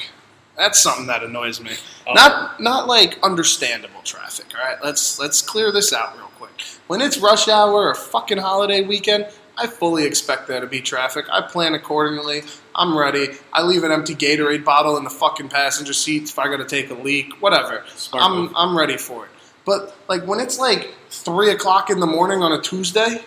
[0.60, 1.72] that's something that annoys me.
[2.06, 2.14] Oh.
[2.14, 4.46] Not not like understandable traffic.
[4.56, 6.52] All right, let's let's clear this out real quick.
[6.88, 11.26] When it's rush hour or fucking holiday weekend, I fully expect there to be traffic.
[11.32, 12.44] I plan accordingly.
[12.76, 13.30] I'm ready.
[13.54, 16.66] I leave an empty Gatorade bottle in the fucking passenger seat if I got to
[16.66, 17.42] take a leak.
[17.42, 17.84] Whatever.
[17.96, 18.54] Smart I'm move.
[18.56, 19.32] I'm ready for it.
[19.66, 23.22] But like when it's like three o'clock in the morning on a Tuesday,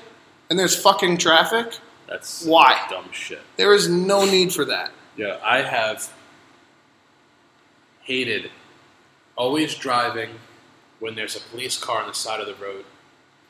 [0.51, 1.79] and there's fucking traffic,
[2.09, 2.79] That's Why?
[2.91, 3.41] dumb shit.
[3.57, 4.91] there is no need for that.
[5.17, 6.13] Yeah, I have
[8.03, 8.51] hated
[9.37, 10.31] always driving
[11.01, 12.85] when there's a police car on the side of the road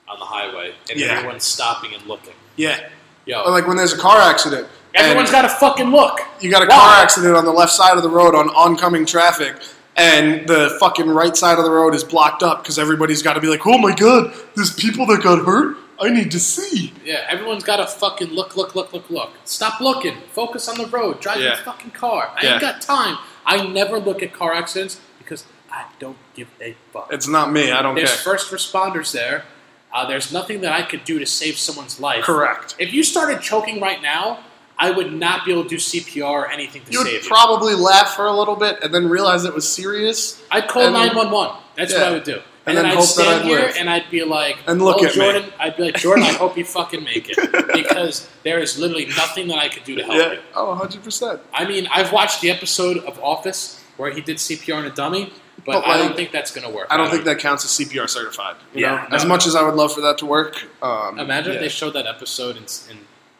[0.08, 1.08] on the highway and Yeah.
[1.08, 2.34] everyone's stopping and looking.
[2.56, 2.78] Yeah.
[3.24, 4.66] Yo, Or like when there's a car accident.
[4.94, 6.20] everyone's and- got to fucking look.
[6.40, 6.74] you got a Why?
[6.76, 9.54] car accident on the left side of the road on oncoming traffic,
[9.96, 13.40] and the fucking right side of the road is blocked up because everybody's got to
[13.40, 15.76] be like, "Oh my god, there's people that got hurt.
[16.00, 19.30] I need to see." Yeah, everyone's got to fucking look, look, look, look, look.
[19.44, 20.16] Stop looking.
[20.32, 21.20] Focus on the road.
[21.20, 21.62] Drive your Yeah.
[21.62, 22.30] fucking car.
[22.36, 22.52] I Yeah.
[22.54, 23.18] ain't got time.
[23.46, 27.08] I never look at car accidents because I don't give a fuck.
[27.12, 27.70] It's not me.
[27.72, 28.18] I don't There's care.
[28.34, 29.44] first responders there.
[29.92, 32.24] Uh, there's nothing that I could do to save someone's life.
[32.24, 32.74] Correct.
[32.78, 34.40] If you started choking right now,
[34.78, 37.28] I would not be able to do CPR or anything to save You save you.
[37.28, 40.94] probably laugh for a little bit and then realize it was serious I'd call and-
[40.94, 41.56] 911.
[41.76, 42.40] That's what I would do.
[42.64, 43.76] And, And then, then I'd hope that stand I'd here live.
[43.76, 45.52] and I'd be like, And look "Oh, at me." Jordan.
[45.58, 47.38] I'd be like, Jordan, I hope you fucking make it.
[47.74, 50.32] Because there is literally nothing that I could do to help Yeah.
[50.34, 50.38] you.
[50.54, 51.40] Oh, 100 percent.
[51.52, 55.32] I mean, I've watched the episode of Office where he did CPR on a dummy,
[55.66, 56.86] but, But, I don't think that's going to work.
[56.90, 58.56] I don't think that counts as CPR certified.
[58.74, 59.16] You Yeah, know, no.
[59.16, 60.62] as much as I would love for that to work.
[60.82, 61.56] Um, Imagine yeah.
[61.58, 62.98] if they showed that episode in, in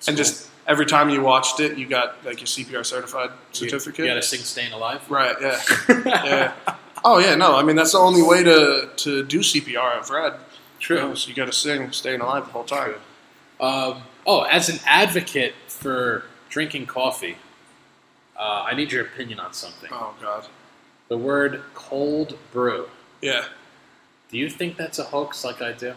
[0.09, 4.01] and just every time you watched it, you got like your CPR certified You- certificate.
[4.05, 5.37] You got to sing "Staying Alive." Right.
[5.41, 5.61] Yeah.
[5.89, 6.53] yeah.
[7.05, 7.35] Oh yeah.
[7.35, 7.57] No.
[7.57, 9.99] I mean that's the only way to to do CPR.
[9.99, 10.35] I've read.
[10.79, 10.97] True.
[10.97, 12.95] You, know, so you got to sing, staying alive the whole time.
[13.61, 17.37] Um, oh, as an advocate for drinking coffee,
[18.37, 19.91] uh, I need your opinion on something.
[19.93, 20.47] Oh god.
[21.09, 22.89] The word cold brew.
[23.21, 23.45] Yeah.
[24.31, 25.95] Do you think that's a hoax like I do?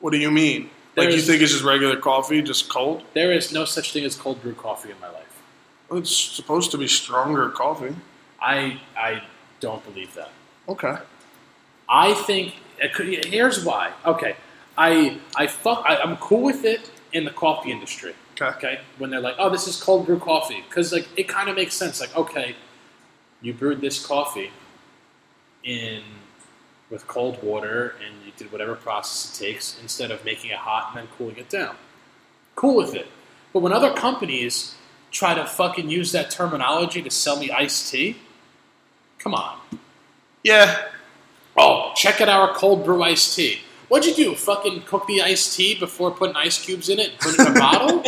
[0.00, 0.70] What do you mean?
[0.96, 3.02] Like you think it's just regular coffee, just cold?
[3.12, 5.42] There is no such thing as cold brew coffee in my life.
[5.88, 7.94] Well, it's supposed to be stronger coffee.
[8.40, 9.22] I I
[9.60, 10.30] don't believe that.
[10.68, 10.96] Okay.
[11.88, 13.92] I think it could, here's why.
[14.04, 14.36] Okay,
[14.76, 15.84] I I fuck.
[15.86, 18.14] I, I'm cool with it in the coffee industry.
[18.40, 18.56] Okay.
[18.56, 21.56] Okay, when they're like, "Oh, this is cold brew coffee," because like it kind of
[21.56, 22.00] makes sense.
[22.00, 22.56] Like, okay,
[23.40, 24.50] you brewed this coffee
[25.64, 26.02] in
[26.90, 30.90] with cold water and you did whatever process it takes instead of making it hot
[30.90, 31.74] and then cooling it down.
[32.54, 33.08] Cool with it.
[33.52, 34.76] But when other companies
[35.10, 38.16] try to fucking use that terminology to sell me iced tea,
[39.26, 39.58] come on.
[40.44, 40.84] Yeah,
[41.58, 43.58] Oh, check out our cold brew iced tea.
[43.88, 44.34] What'd you do?
[44.36, 47.56] Fucking cook the iced tea before putting ice cubes in it and put it in
[47.56, 48.04] a bottle?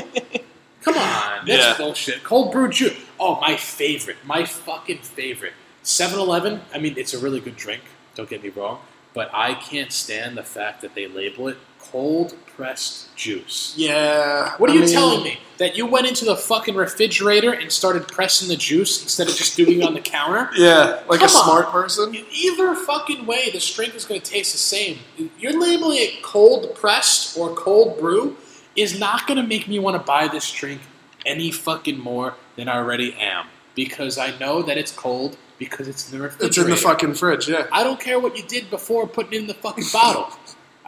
[0.82, 1.76] Come on, that's Yeah.
[1.76, 2.22] bullshit.
[2.22, 2.94] Cold brew juice.
[3.18, 4.18] Oh, my favorite.
[4.24, 5.54] My fucking favorite.
[5.82, 7.82] 7 Eleven, I mean, it's a really good drink,
[8.14, 8.78] don't get me wrong,
[9.14, 11.56] but I can't stand the fact that they label it
[11.90, 13.74] cold pressed juice.
[13.76, 14.54] Yeah.
[14.58, 15.38] What are I you mean, telling me?
[15.58, 19.56] That you went into the fucking refrigerator and started pressing the juice instead of just
[19.56, 20.50] doing it on the counter?
[20.56, 21.72] Yeah, like Come a smart on.
[21.72, 22.16] person.
[22.32, 24.98] Either fucking way, the drink is going to taste the same.
[25.38, 28.36] You're labeling it cold pressed or cold brew
[28.76, 30.80] is not going to make me want to buy this drink
[31.26, 36.10] any fucking more than I already am because I know that it's cold because it's
[36.10, 36.48] in the refrigerator.
[36.48, 37.48] It's in the fucking fridge.
[37.48, 37.66] Yeah.
[37.72, 40.28] I don't care what you did before putting it in the fucking bottle.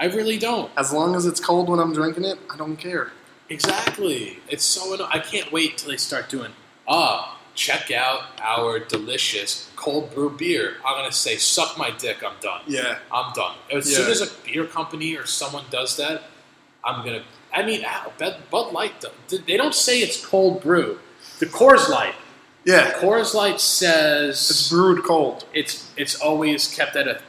[0.00, 0.70] I really don't.
[0.76, 3.12] As long as it's cold when I'm drinking it, I don't care.
[3.50, 4.38] Exactly.
[4.48, 6.52] It's so I can't wait till they start doing.
[6.88, 10.76] Ah, check out our delicious cold brew beer.
[10.86, 12.24] I'm gonna say, suck my dick.
[12.24, 12.62] I'm done.
[12.66, 12.98] Yeah.
[13.12, 13.56] I'm done.
[13.70, 13.98] As Yeah.
[13.98, 16.22] soon as a beer company or someone does that,
[16.82, 17.22] I'm gonna.
[17.52, 18.12] I mean, ow,
[18.50, 19.04] Bud, Light.
[19.28, 20.98] They don't say it's cold brew.
[21.40, 22.14] The Coors Light.
[22.64, 22.92] Yeah.
[23.00, 25.44] Coors Light says It's brewed cold.
[25.52, 27.20] it's it's always kept at a,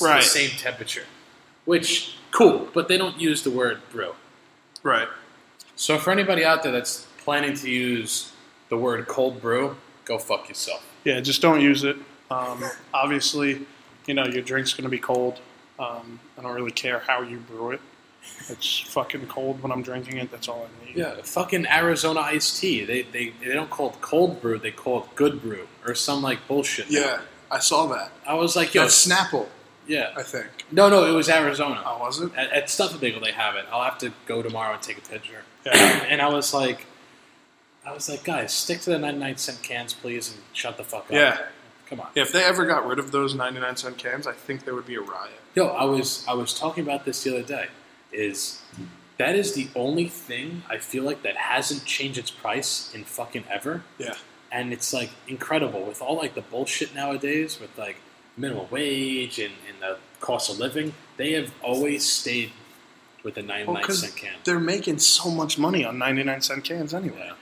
[0.00, 0.20] Right.
[0.20, 1.04] the same temperature,
[1.64, 2.68] which cool.
[2.74, 4.14] But they don't use the word brew.
[4.82, 5.08] right.
[5.76, 8.32] So for anybody out there that's planning to use
[8.68, 10.86] the word cold brew, go fuck yourself.
[11.04, 11.96] Yeah, just don't use it.
[12.30, 13.66] Um, obviously,
[14.06, 15.40] you know your drink's going to be cold.
[15.78, 17.80] Um, I don't really care how you brew it.
[18.50, 20.30] It's fucking cold when I'm drinking it.
[20.30, 20.96] That's all I need.
[20.96, 22.84] Yeah, fucking Arizona iced tea.
[22.84, 24.58] They, they they don't call it cold brew.
[24.58, 26.90] They call it good brew or some like bullshit.
[26.90, 27.20] Yeah.
[27.50, 28.12] I saw that.
[28.26, 29.48] I was like, yo, That's Snapple,
[29.88, 30.12] yeah.
[30.16, 30.59] I think.
[30.72, 31.82] No, no, it was Arizona.
[31.84, 32.30] Oh, was it?
[32.36, 33.64] At, at Stuff-A-Bagel, they have it.
[33.72, 35.42] I'll have to go tomorrow and take a picture.
[35.66, 35.72] Yeah.
[36.08, 36.86] and I was like,
[37.84, 41.04] I was like, guys, stick to the 99 cent cans, please, and shut the fuck
[41.06, 41.10] up.
[41.12, 41.38] Yeah.
[41.86, 42.08] Come on.
[42.14, 44.94] If they ever got rid of those 99 cent cans, I think there would be
[44.94, 45.32] a riot.
[45.56, 47.66] Yo, I was I was talking about this the other day.
[48.12, 48.62] Is
[49.18, 53.44] that is the only thing I feel like that hasn't changed its price in fucking
[53.50, 54.14] ever, Yeah.
[54.52, 57.96] and it's like incredible with all like the bullshit nowadays with like
[58.36, 60.94] minimum wage and, and the cost of living.
[61.16, 62.52] They have always stayed
[63.22, 64.34] with the 99 Well, cent can.
[64.44, 67.24] they're making so much money on 99 cent cans anyway.
[67.26, 67.32] Yeah.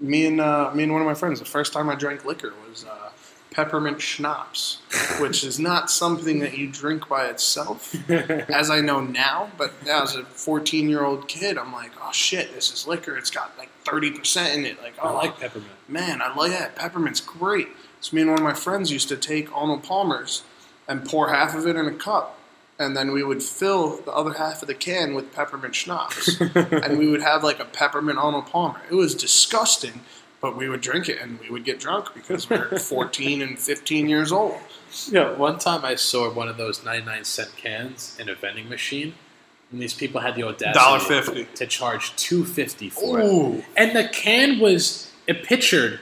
[0.00, 2.52] Me and uh, me and one of my friends, the first time I drank liquor
[2.68, 3.10] was uh,
[3.50, 4.78] peppermint schnapps,
[5.20, 9.50] which is not something that you drink by itself, as I know now.
[9.58, 13.16] But as a 14 year old kid, I'm like, oh shit, this is liquor.
[13.16, 14.80] It's got like 30 percent in it.
[14.80, 15.72] Like, I oh, like peppermint.
[15.88, 16.76] man, I like that.
[16.76, 17.66] Peppermint's great.
[18.00, 20.44] So me and one of my friends used to take Arnold Palmer's
[20.88, 22.38] and pour half of it in a cup,
[22.78, 26.98] and then we would fill the other half of the can with peppermint schnapps, and
[26.98, 28.80] we would have like a peppermint Arnold Palmer.
[28.90, 30.00] It was disgusting,
[30.40, 33.58] but we would drink it and we would get drunk because we we're 14 and
[33.58, 34.58] 15 years old.
[35.10, 39.14] Yeah, one time I saw one of those 99 cent cans in a vending machine,
[39.70, 41.54] and these people had the audacity $1.50.
[41.54, 43.64] to charge 250 for it.
[43.76, 46.00] And the can was a pictured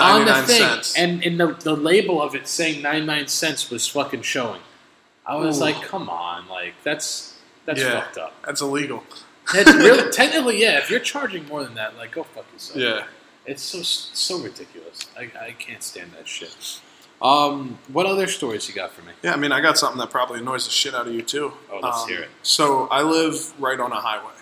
[0.00, 0.96] on the 99 thing, cents.
[0.98, 4.60] and in the, the label of it saying 99 cents was fucking showing.
[5.26, 5.62] I was Ooh.
[5.64, 8.00] like, come on, like that's that's Yeah.
[8.02, 8.34] fucked up.
[8.44, 9.02] That's illegal.
[9.54, 10.78] It's really technically, yeah.
[10.78, 12.76] If you're charging more than that, like go fuck yourself.
[12.78, 13.04] Yeah.
[13.46, 15.06] It's so so ridiculous.
[15.18, 16.80] I, I can't stand that shit.
[17.22, 19.12] Um, what other stories you got for me?
[19.22, 21.52] Yeah, I mean, I got something that probably annoys the shit out of you too.
[21.72, 22.28] Oh, let's Um, hear it.
[22.42, 24.32] So I live right on a highway,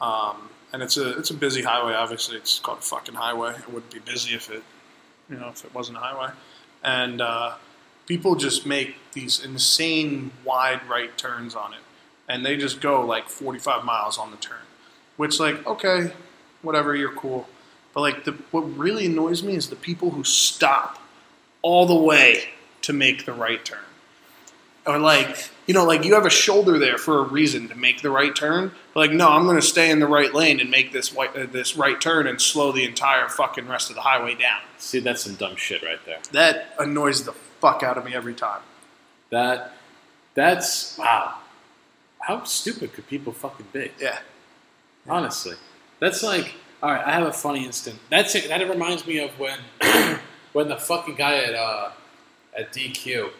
[0.00, 1.94] um, and it's a it's a busy highway.
[1.94, 3.54] Obviously, it's called a fucking highway.
[3.56, 4.62] It wouldn't be busy if it,
[5.30, 6.32] you know, if it wasn't a highway.
[6.82, 7.54] And uh,
[8.06, 11.80] people just make these insane wide right turns on it,
[12.28, 14.58] and they just go like 45 miles on the turn,
[15.16, 16.12] which like okay,
[16.62, 17.48] whatever, you're cool.
[17.94, 21.02] But like the what really annoys me is the people who stop
[21.62, 22.50] all the way
[22.82, 23.78] to make the right turn.
[24.88, 28.00] Or like, you know, like you have a shoulder there for a reason to make
[28.00, 28.72] the right turn.
[28.94, 31.36] But like, no, I'm going to stay in the right lane and make this white,
[31.36, 34.60] uh, this right turn and slow the entire fucking rest of the highway down.
[34.78, 36.20] See, that's some dumb shit right there.
[36.32, 38.62] That annoys the fuck out of me every time.
[39.28, 39.74] That
[40.32, 41.34] that's wow.
[42.20, 43.90] How stupid could people fucking be?
[44.00, 44.20] Yeah.
[45.06, 45.56] Honestly,
[46.00, 47.06] that's like all right.
[47.06, 47.98] I have a funny instant.
[48.08, 48.48] That's it.
[48.48, 49.58] That reminds me of when
[50.54, 51.90] when the fucking guy at uh,
[52.56, 53.32] at DQ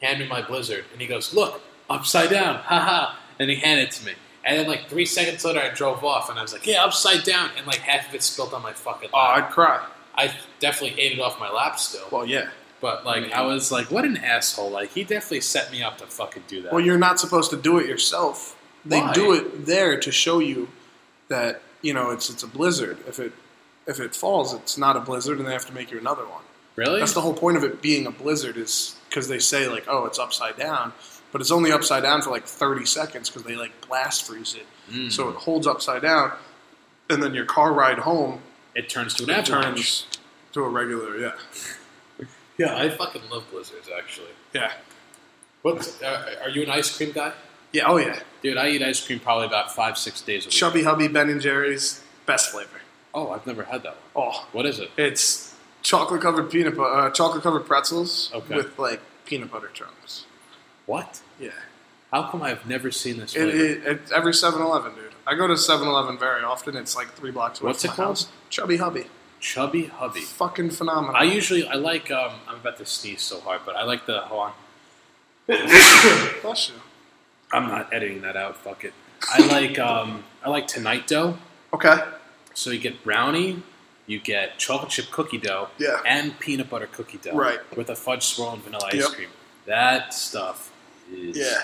[0.00, 3.92] handed me my Blizzard, and he goes, "Look, upside down, haha," and he handed it
[3.92, 4.12] to me.
[4.44, 7.24] And then like three seconds later, I drove off, and I was like, "Yeah, upside
[7.24, 9.10] down," and like half of it spilled on my fucking.
[9.12, 9.44] Oh, lap.
[9.44, 9.86] I'd cry.
[10.14, 12.06] I definitely ate it off my lap still.
[12.10, 12.48] Well, yeah.
[12.80, 14.70] But like, I was like, what an asshole!
[14.70, 16.72] Like, he definitely set me up to fucking do that.
[16.72, 18.56] Well, you're not supposed to do it yourself.
[18.84, 19.12] They Why?
[19.12, 20.68] do it there to show you
[21.28, 22.98] that you know it's it's a blizzard.
[23.06, 23.32] If it
[23.86, 26.42] if it falls, it's not a blizzard, and they have to make you another one.
[26.76, 27.00] really?
[27.00, 30.04] That's the whole point of it being a blizzard is because they say like, oh,
[30.04, 30.92] it's upside down,
[31.32, 34.66] but it's only upside down for like 30 seconds because they like blast freeze it,
[34.92, 35.10] Mm.
[35.12, 36.32] so it holds upside down,
[37.10, 38.40] and then your car ride home
[38.76, 40.06] it turns to an it turns
[40.52, 41.32] to a regular, yeah,
[42.58, 43.88] Yeah, I fucking love blizzards.
[43.96, 44.72] Actually, yeah,
[45.62, 47.32] what uh, are you an ice cream guy?
[47.72, 47.84] yeah.
[47.86, 50.52] Oh yeah, Dude, I eat ice cream probably about five, six days a week.
[50.54, 52.70] Chubby Hubby Ben and Jerry's best flavor.
[53.14, 54.28] Oh, I've never had that one.
[54.32, 54.90] Oh, What is it?
[54.96, 55.47] it's
[55.82, 58.56] chocolate covered peanut butter, uh, chocolate covered pretzels Okay.
[58.56, 60.24] with like peanut butter chunks.
[60.86, 61.20] What?
[61.38, 61.50] Yeah.
[62.12, 63.90] How come I've never seen this It, flavor?
[63.90, 65.12] it, every 7-Eleven, dude.
[65.26, 66.74] I go to 7-Eleven very often.
[66.74, 68.08] It's like three blocks away What's from it my called?
[68.18, 68.28] house.
[68.48, 69.06] Chubby Hubby.
[69.40, 70.20] Chubby Hubby.
[70.22, 71.14] Fucking phenomenal.
[71.16, 74.20] I usually I like um I'm about to sneeze so hard, but I like the
[74.22, 74.52] hold on.
[76.42, 76.74] Bless you.
[77.52, 78.56] I'm not editing that out.
[78.56, 78.94] Fuck it.
[79.32, 81.38] I like um I like tonight dough.
[81.72, 81.96] Okay.
[82.54, 83.62] So you get brownie,
[84.08, 86.00] you get chocolate chip cookie dough, Yeah.
[86.04, 87.60] and peanut butter cookie dough, Right.
[87.76, 89.10] With a fudge swirl and vanilla ice Yep.
[89.10, 89.28] cream.
[89.66, 90.70] That stuff
[91.12, 91.62] is Yeah.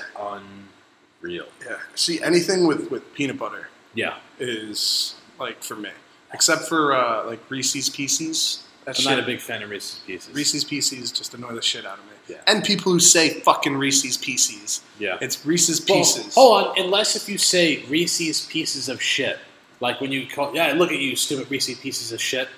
[1.27, 1.79] Yeah.
[1.95, 4.19] See, anything with, with peanut butter Yeah.
[4.39, 5.91] is like for me,
[6.33, 8.61] except for uh, like Reese's Pieces.
[8.85, 10.35] That I'm shit, not a big fan of Reese's Pieces.
[10.35, 12.11] Reese's Pieces just annoy the shit out of me.
[12.29, 12.37] Yeah.
[12.47, 14.83] And people who say fucking Reese's Pieces.
[14.99, 15.17] Yeah.
[15.23, 16.35] It's Reese's Well, Pieces.
[16.35, 19.39] hold on, unless if you say Reese's pieces of shit.
[19.85, 22.49] Like when you call, yeah, look at you, stupid Reese's pieces of shit.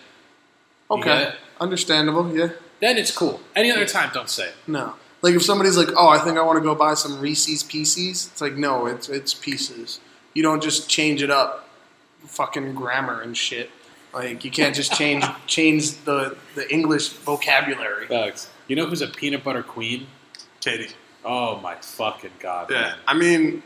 [0.88, 1.22] you get okay.
[1.30, 1.34] it?
[1.60, 2.32] Understandable.
[2.32, 2.50] Yeah.
[2.80, 3.40] Then it's cool.
[3.56, 4.54] Any other time, don't say it.
[4.68, 4.94] No.
[5.22, 8.28] Like if somebody's like, "Oh, I think I want to go buy some Reese's Pieces,"
[8.30, 9.98] it's like, no, it's it's pieces.
[10.34, 11.68] You don't just change it up,
[12.26, 13.70] fucking grammar and shit.
[14.14, 18.06] Like you can't just change change the the English vocabulary.
[18.06, 18.48] Bugs.
[18.68, 20.06] You know who's a peanut butter queen?
[20.60, 20.94] Katie.
[21.24, 22.80] Oh my fucking god, Yeah.
[22.82, 22.96] man.
[23.08, 23.64] I mean,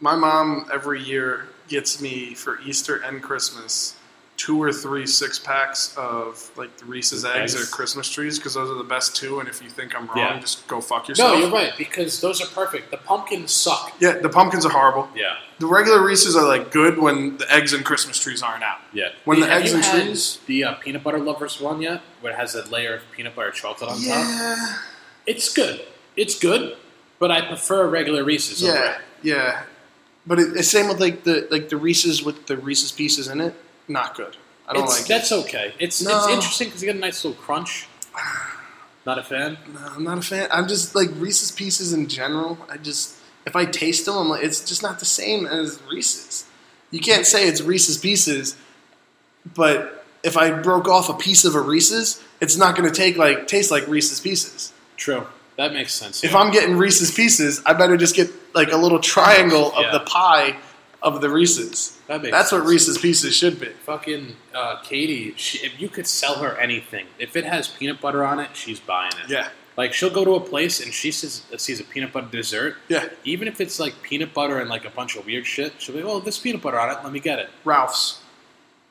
[0.00, 3.96] my mom every year gets me for Easter and Christmas
[4.38, 7.62] two or three six packs of like the Reese's eggs Eggs.
[7.62, 9.40] or Christmas trees because those are the best two.
[9.40, 10.38] And if you think I'm wrong, Yeah.
[10.40, 11.32] just go fuck yourself.
[11.34, 12.90] No, you're right because those are perfect.
[12.90, 13.92] The pumpkins suck.
[14.00, 15.08] Yeah, the pumpkins are horrible.
[15.14, 18.78] Yeah, The regular Reese's are like good when the eggs and Christmas trees aren't out.
[18.92, 19.10] yeah.
[19.26, 22.00] When the Have eggs you and had trees- the uh, peanut butter lovers one yet,
[22.20, 24.04] where it has a layer of peanut butter chocolate on top.
[24.06, 24.78] Yeah,
[25.26, 25.84] It's good.
[26.16, 26.76] It's good,
[27.20, 28.64] but I prefer regular Reese's.
[28.64, 28.98] over yeah, it.
[29.22, 29.62] yeah.
[30.26, 33.40] But it, it's same with like the like the Reese's with the Reese's pieces in
[33.40, 33.54] it.
[33.88, 34.36] Not good.
[34.68, 35.08] I don't It's, like it.
[35.08, 35.74] that's okay.
[35.78, 36.16] It's No.
[36.18, 37.86] it's interesting because you get a nice little crunch.
[39.04, 39.58] Not a fan.
[39.74, 40.46] No, I'm not a fan.
[40.52, 42.56] I'm just like Reese's Pieces in general.
[42.70, 46.46] I just if I taste them, I'm like it's just not the same as Reese's.
[46.92, 48.54] You can't say it's Reese's Pieces,
[49.56, 53.16] but if I broke off a piece of a Reese's, it's not going to take
[53.16, 54.72] like taste like Reese's Pieces.
[54.96, 55.26] True.
[55.56, 56.24] That makes sense.
[56.24, 56.38] If yeah.
[56.38, 59.92] I'm getting Reese's Pieces, I better just get like a little triangle of Yeah.
[59.92, 60.56] the pie
[61.02, 61.98] of the Reese's.
[62.06, 62.64] That makes That's what.
[62.64, 63.66] Reese's Pieces should be.
[63.68, 68.24] fucking uh, Katie, she, if you could sell her anything, if it has peanut butter
[68.24, 69.28] on it, she's buying it.
[69.30, 72.76] Yeah, Like she'll go to a place and she sees, sees a peanut butter dessert.
[72.88, 73.08] yeah.
[73.24, 76.02] Even if it's like peanut butter and like a bunch of weird shit, she'll be,
[76.02, 76.98] oh, this peanut butter on it.
[77.02, 77.50] Let me get it.
[77.64, 78.20] Ralph's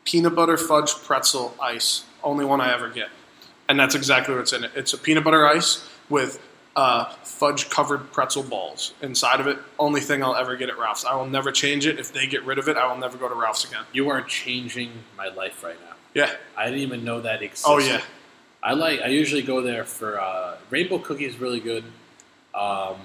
[0.04, 2.04] peanut butter fudge pretzel ice.
[2.24, 3.10] Only one I ever get,
[3.70, 4.72] and that's exactly what's in it.
[4.76, 6.40] It's a peanut butter ice with
[6.76, 9.58] uh, fudge covered pretzel balls inside of it.
[9.78, 11.06] Only thing I'll ever get at Ralph's.
[11.06, 12.00] I will never change it.
[12.00, 13.84] If they get rid of it, I will never go to Ralph's again.
[13.92, 15.96] You are changing my life right now.
[16.14, 16.32] Yeah.
[16.56, 17.70] I didn't even know that existed.
[17.70, 18.02] Oh yeah.
[18.64, 19.02] I like.
[19.02, 21.38] I usually go there for uh, rainbow cookies.
[21.40, 21.84] Really good.
[22.54, 22.98] Um,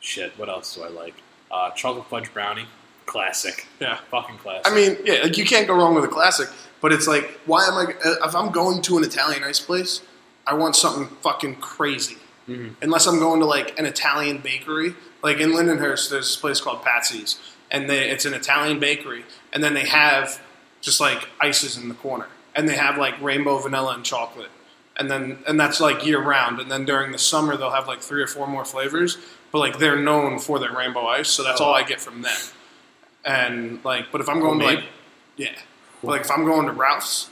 [0.00, 0.38] shit.
[0.38, 1.14] What else do I like?
[1.50, 2.66] Uh, chocolate fudge brownie.
[3.06, 3.66] Classic.
[3.80, 3.98] Yeah.
[4.10, 4.70] Fucking classic.
[4.70, 6.48] I mean, yeah, like you can't go wrong with a classic.
[6.80, 7.94] But it's like, why am I?
[8.24, 10.02] If I'm going to an Italian ice place,
[10.46, 12.18] I want something fucking crazy.
[12.48, 12.74] Mhm.
[12.82, 16.82] Unless I'm going to like an Italian bakery, like in Lindenhurst, there's this place called
[16.82, 17.38] Patsy's,
[17.70, 20.40] and they, it's an Italian bakery, and then they have
[20.80, 24.50] just like ices in the corner, and they have like rainbow vanilla and chocolate,
[24.96, 28.00] and then and that's like year round, and then during the summer they'll have like
[28.00, 29.18] three or four more flavors,
[29.52, 31.64] but like they're known for their rainbow ice, so that's Oh.
[31.66, 32.38] all I get from them.
[33.24, 34.84] And like, but if I'm going to like,
[35.36, 35.50] yeah,
[36.02, 37.28] but like if I'm going to Ralph's,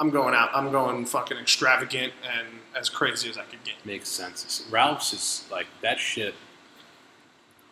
[0.00, 0.50] I'm going out.
[0.54, 2.46] I'm going fucking extravagant and
[2.76, 3.74] as crazy as I could get.
[3.84, 4.66] Makes sense.
[4.70, 6.34] Ralph's is like that shit.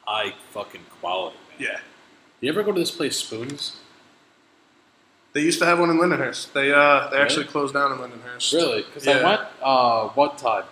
[0.07, 1.69] High fucking quality, man.
[1.71, 1.81] Yeah.
[2.41, 3.77] You ever go to this place, Spoons?
[5.33, 6.53] They used to have one in Lindenhurst.
[6.53, 7.23] They uh they Really?
[7.23, 8.53] actually closed down in Lindenhurst.
[8.53, 8.83] Really?
[8.83, 9.25] Because I Yeah.
[9.25, 10.65] went uh, one time,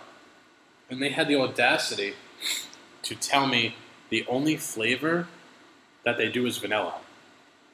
[0.89, 2.13] and they had the audacity
[3.03, 3.75] to tell me
[4.09, 5.27] the only flavor
[6.03, 6.95] that they do is vanilla.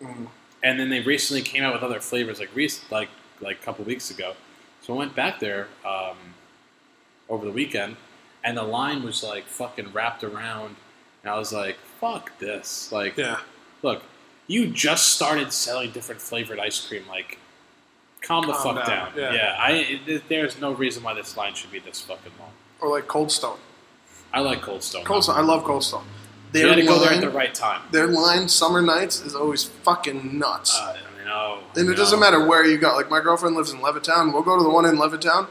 [0.01, 0.27] Mm.
[0.63, 3.09] And then they recently came out with other flavors, like Reese, like
[3.41, 4.33] like a couple weeks ago.
[4.81, 6.17] So I went back there um,
[7.29, 7.95] over the weekend,
[8.43, 10.75] and the line was like fucking wrapped around.
[11.23, 13.39] And I was like, "Fuck this!" Like, Yeah.
[13.83, 14.03] look,
[14.47, 17.03] you just started selling different flavored ice cream.
[17.09, 17.37] Like,
[18.21, 19.33] calm the fuck down, down.
[19.33, 19.55] yeah.
[19.59, 22.51] I it, there's no reason why this line should be this fucking long.
[22.81, 23.57] Or like Cold Stone.
[24.33, 25.05] I like Cold Stone.
[25.05, 25.37] Cold Stone.
[25.37, 26.03] I love Cold Stone.
[26.53, 27.81] You Their had to go there at the right time.
[27.91, 30.75] Their line summer nights is always fucking nuts.
[30.75, 31.95] Uh, I oh, and it no.
[31.95, 32.95] doesn't matter where you go.
[32.95, 34.33] Like my girlfriend lives in Levittown.
[34.33, 35.47] We'll go to the one in Levittown.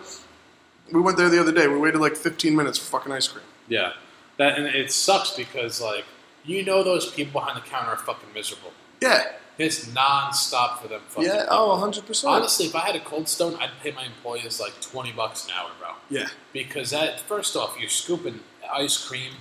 [0.93, 1.67] We went there the other day.
[1.69, 3.45] We waited like 15 minutes for fucking ice cream.
[3.69, 3.93] Yeah,
[4.39, 6.05] that and it sucks because like
[6.45, 8.73] you know those people behind the counter are fucking miserable.
[9.01, 9.25] Yeah.
[9.59, 11.01] It's nonstop for them.
[11.09, 11.47] Fucking Yeah.
[11.51, 12.33] Oh, 100 percent.
[12.33, 15.53] Honestly, if I had a Cold Stone, I'd pay my employees like twenty bucks an
[15.59, 15.89] hour, bro.
[16.11, 16.29] Yeah.
[16.53, 18.41] Because that first off, you're scooping
[18.73, 19.33] ice cream,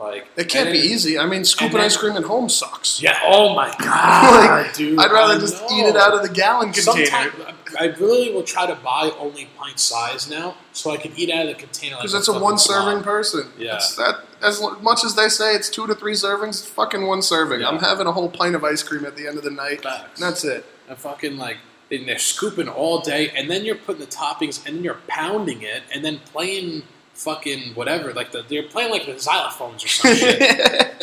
[0.00, 1.18] like It can't be then- easy.
[1.18, 3.02] I mean, scooping then- ice cream at home sucks.
[3.02, 3.18] Yeah.
[3.24, 4.98] Oh my god, Like, dude.
[4.98, 7.30] I'd rather just eat it out of the gallon container.
[7.78, 11.42] I really will try to buy only pint size now, so I can eat out
[11.46, 11.96] of the container.
[11.96, 13.48] Because like that's a one serving person.
[13.56, 13.76] Yeah.
[13.76, 17.22] It's that as much as they say it's two to three servings, it's fucking one
[17.22, 17.60] serving.
[17.60, 17.68] Yeah.
[17.68, 19.84] I'm having a whole pint of ice cream at the end of the night.
[20.18, 20.64] That's it.
[20.88, 21.58] And fucking like,
[21.92, 25.62] and they're scooping all day, and then you're putting the toppings, and then you're pounding
[25.62, 26.82] it, and then playing
[27.24, 28.12] fucking whatever.
[28.12, 30.40] Like the, they're playing like the xylophones or some shit.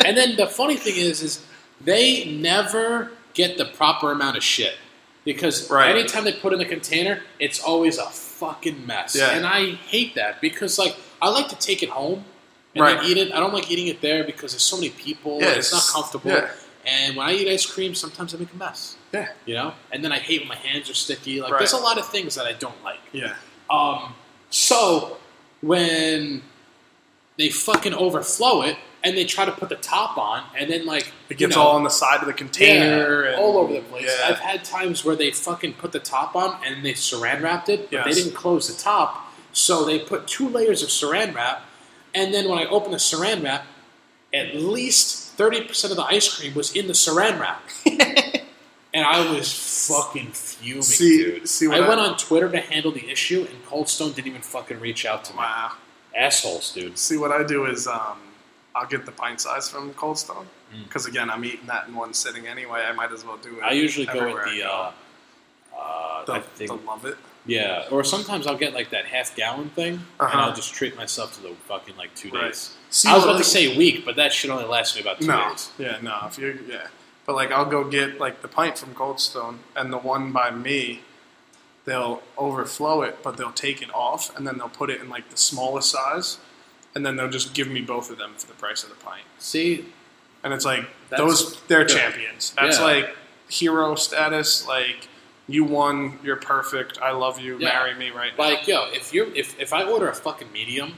[0.04, 1.44] And then the funny thing is, is
[1.80, 4.74] they never get the proper amount of shit
[5.24, 5.90] because Right.
[5.94, 9.14] anytime they put in the container, it's always a fucking mess.
[9.14, 9.30] Yeah.
[9.36, 12.24] And I hate that because like I like to take it home
[12.74, 12.96] and Right.
[13.00, 13.32] then eat it.
[13.32, 15.38] I don't like eating it there because there's so many people.
[15.40, 16.30] Yeah, and it's not comfortable.
[16.30, 16.50] yeah.
[16.86, 18.96] And when I eat ice cream, sometimes I make a mess.
[19.12, 19.28] Yeah.
[19.44, 21.40] You know, and then I hate when my hands are sticky.
[21.42, 21.58] Like Right.
[21.58, 23.00] there's a lot of things that I don't like.
[23.12, 23.34] Yeah.
[23.68, 24.14] Um,
[24.50, 25.18] so
[25.60, 26.42] when
[27.36, 31.12] they fucking overflow it and they try to put the top on, and then like
[31.28, 33.24] It you gets know, all on the side of the container.
[33.24, 34.06] yeah, and, all over the place.
[34.06, 34.28] Yeah.
[34.28, 37.90] I've had times where they fucking put the top on and they saran wrapped it,
[37.90, 41.62] but they didn't close the top, so they put two layers of saran wrap,
[42.14, 43.66] and then when I opened the saran wrap,
[44.34, 47.62] at least thirty percent of the ice cream was in the saran wrap.
[48.98, 51.48] And I was fucking fuming, See- dude.
[51.48, 54.28] see what I I- went on Twitter to handle the issue, and Cold Stone didn't
[54.28, 55.38] even fucking reach out to me.
[55.38, 55.72] Wow.
[56.16, 56.98] Assholes, dude.
[56.98, 58.18] See what I do is um,
[58.74, 60.84] I'll get the pint size from Cold Stone Mm.
[60.84, 62.80] because again I'm eating that in one sitting anyway.
[62.82, 63.62] I might as well do it.
[63.62, 64.90] I usually go with the, go.
[65.74, 67.16] uh, uh, the, I think, the love it.
[67.46, 70.38] yeah, or sometimes I'll get like that half gallon thing, and Uh-huh.
[70.40, 72.48] I'll just treat myself to the fucking like two Right.
[72.48, 72.74] days.
[72.90, 75.26] See I was about to say week, but that should only last me about two
[75.28, 75.70] No, days.
[75.78, 76.18] yeah, no.
[76.26, 76.88] If you yeah,
[77.28, 80.50] but like I'll go get like the pint from Cold Stone and the one by
[80.50, 81.02] me.
[81.84, 85.28] They'll overflow it, but they'll take it off and then they'll put it in like
[85.28, 86.38] the smallest size,
[86.94, 89.24] and then they'll just give me both of them for the price of the pint.
[89.38, 89.84] See,
[90.42, 91.88] And it's like That's those they're good.
[91.98, 92.52] champions.
[92.56, 92.84] That's Yeah.
[92.84, 93.16] like
[93.50, 94.66] hero status.
[94.66, 95.08] Like
[95.46, 96.98] you won, you're perfect.
[97.02, 97.58] I love you.
[97.58, 97.68] Yeah.
[97.68, 98.44] Marry me right now.
[98.44, 100.94] like yo, if you if if I order a fucking medium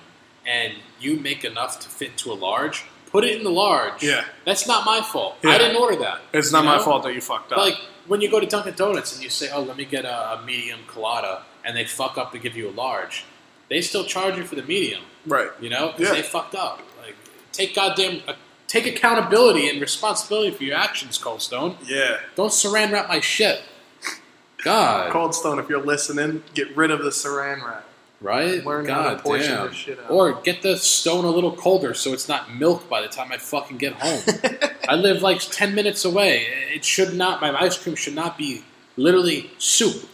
[0.47, 4.03] and you make enough to fit into a large, put it in the large.
[4.03, 4.25] Yeah.
[4.45, 5.37] that's not my fault.
[5.43, 5.51] Yeah.
[5.51, 6.21] I didn't order that.
[6.33, 7.59] it's not you my fault that you fucked up.
[7.59, 7.75] Like
[8.07, 10.43] when you go to Dunkin' Donuts and you say, "Oh, let me get a, a
[10.45, 13.25] medium colada," and they fuck up to give you a large,
[13.69, 15.03] they still charge you for the medium.
[15.27, 15.51] right.
[15.61, 16.13] You know, 'cause Yeah.
[16.15, 16.81] they fucked up.
[17.03, 17.15] Like,
[17.53, 18.35] take goddamn, uh,
[18.67, 21.77] take accountability and responsibility for your actions, Cold Stone.
[21.85, 22.19] Yeah.
[22.37, 23.63] Don't saran wrap my shit.
[24.65, 27.85] God, Cold Stone, if you're listening, get rid of the saran wrap.
[28.21, 28.65] Right?
[28.65, 29.69] Learn God damn.
[29.69, 30.11] this shit out.
[30.11, 33.39] Or get the stone a little colder so it's not milk by the time I
[33.39, 34.23] fucking get home.
[34.89, 36.47] I live like ten minutes away.
[36.75, 37.41] It should not.
[37.41, 38.65] My ice cream should not be
[38.97, 40.09] literally soup.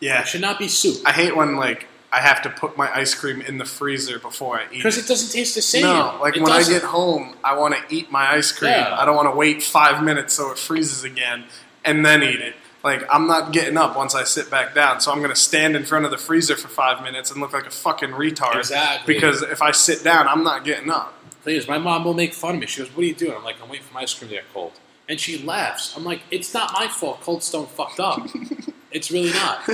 [0.00, 0.20] Yeah.
[0.22, 3.14] It should not be soup I hate when like I have to put my ice
[3.14, 4.70] cream in the freezer before I eat it.
[4.78, 5.04] because it.
[5.04, 5.82] it doesn't taste the same.
[5.82, 6.74] No, like It when doesn't.
[6.74, 8.72] I get home, I want to eat my ice cream.
[8.72, 8.96] Yeah.
[8.98, 11.44] I don't want to wait five minutes so it freezes again
[11.84, 12.54] and then eat it.
[12.86, 15.74] Like I'm not getting up once I sit back down, so I'm going to stand
[15.74, 18.54] in front of the freezer for five minutes and look like a fucking retard.
[18.54, 19.12] Exactly.
[19.12, 21.12] Because if I sit down, I'm not getting up.
[21.42, 22.68] thing is, my mom will make fun of me.
[22.68, 24.36] She goes, "What are you doing?" I'm like, "I'm waiting for my ice cream to
[24.36, 24.70] get cold,"
[25.08, 25.96] and she laughs.
[25.96, 27.22] I'm like, "It's not my fault.
[27.22, 28.20] Cold Stone fucked up.
[28.92, 29.68] it's really not."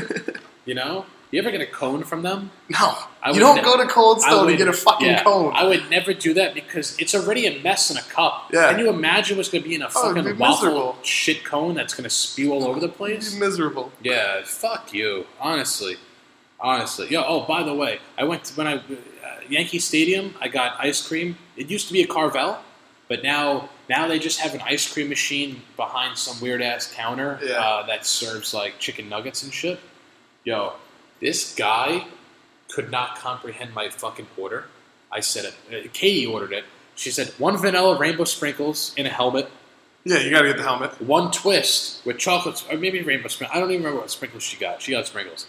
[0.64, 1.04] You know?
[1.32, 2.50] You ever get a cone from them?
[2.68, 5.54] No, I you don't ne- go to Cold Stone and get a fucking yeah, cone.
[5.54, 8.50] I would never do that because it's already a mess in a cup.
[8.52, 8.70] Yeah.
[8.70, 10.98] Can you imagine what's going to be in a Oh, fucking waffle miserable.
[11.02, 13.32] shit cone that's going to spew all over the place?
[13.32, 13.90] be miserable.
[14.02, 15.24] Yeah, fuck you.
[15.40, 15.96] Honestly,
[16.60, 17.08] honestly.
[17.08, 18.80] Yo, oh, by the way, I went to, when I uh,
[19.48, 20.34] Yankee Stadium.
[20.38, 21.38] I got ice cream.
[21.56, 22.58] It used to be a Carvel,
[23.08, 27.38] but now now they just have an ice cream machine behind some weird ass counter
[27.42, 27.54] Yeah.
[27.54, 29.80] uh, that serves like chicken nuggets and shit.
[30.44, 30.74] Yo,
[31.22, 32.06] this guy
[32.68, 34.66] could not comprehend my fucking order.
[35.10, 35.86] I said it.
[35.86, 36.64] Uh, Katie ordered it.
[36.94, 39.48] She said one vanilla rainbow sprinkles in a helmet,
[40.04, 41.00] Yeah, you gotta get the helmet.
[41.00, 43.56] one twist with chocolates, or maybe rainbow sprinkles.
[43.56, 44.82] I don't even remember what sprinkles she got.
[44.82, 45.46] She got sprinkles.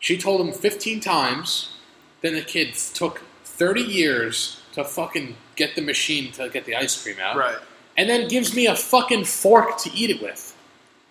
[0.00, 1.76] She told him 15 times.
[2.22, 7.00] Then the kid took 30 years to fucking get the machine to get the ice
[7.02, 7.36] cream out.
[7.36, 7.58] Right.
[7.96, 10.56] And then gives me a fucking fork to eat it with.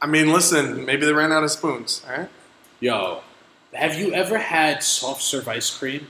[0.01, 2.01] I mean, listen, maybe they ran out of spoons.
[2.09, 2.29] All right.
[2.79, 3.21] Yo,
[3.73, 6.07] have you ever had soft serve ice cream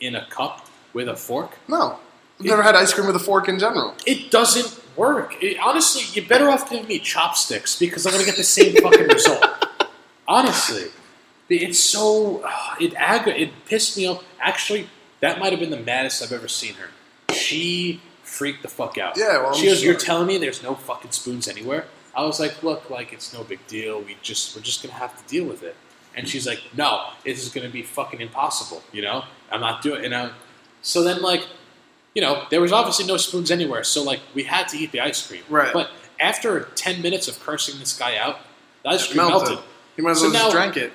[0.00, 1.52] in a cup with a fork?
[1.68, 1.98] No,
[2.40, 3.94] I've never had ice cream with a fork in general.
[4.06, 5.34] It doesn't work.
[5.42, 9.08] It- honestly, you're better off giving me chopsticks because I'm gonna get the same fucking
[9.08, 9.44] result.
[10.26, 10.84] Honestly,
[11.50, 12.38] it's so
[12.80, 14.24] it aggra- it pissed me off.
[14.40, 14.88] Actually,
[15.20, 16.88] that might have been the maddest I've ever seen her.
[17.34, 19.16] She freaked the fuck out.
[19.16, 21.86] Yeah, well, she goes, "You're telling me there's no fucking spoons anywhere?"
[22.16, 24.00] I was like, "Look, like it's no big deal.
[24.00, 25.76] We just we're just gonna have to deal with it."
[26.16, 28.82] And she's like, "No, this is gonna be fucking impossible.
[28.92, 30.30] You know, I'm not doing." You know,
[30.82, 31.46] so then like
[32.14, 35.00] you know, there was obviously no spoons anywhere, so like we had to eat the
[35.00, 35.42] ice cream.
[35.48, 35.72] Right.
[35.72, 35.90] But
[36.20, 38.38] after ten minutes of cursing this guy out,
[38.84, 39.48] the ice cream melted.
[39.48, 39.64] melted.
[39.96, 40.92] You might as So just now- drank it.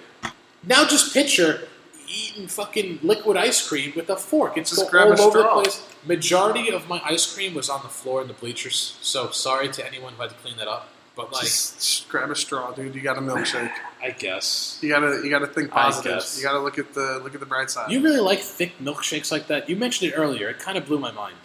[0.64, 1.68] Now just picture
[2.08, 4.58] eating fucking liquid ice cream with a fork.
[4.58, 5.82] It's Just all over the place.
[6.06, 8.98] Majority of my ice cream was on the floor in the bleachers.
[9.02, 10.90] So sorry to anyone who had to clean that up.
[11.16, 12.96] But like, Just, just grab a straw, dude.
[12.96, 13.72] You got a milkshake.
[14.02, 16.24] I guess You gotta, you gotta think positive.
[16.38, 17.92] You gotta look at the, look at the bright side.
[17.92, 19.70] you really like thick milkshakes like that.
[19.70, 20.50] You mentioned it earlier.
[20.50, 21.36] It kind of blew my mind.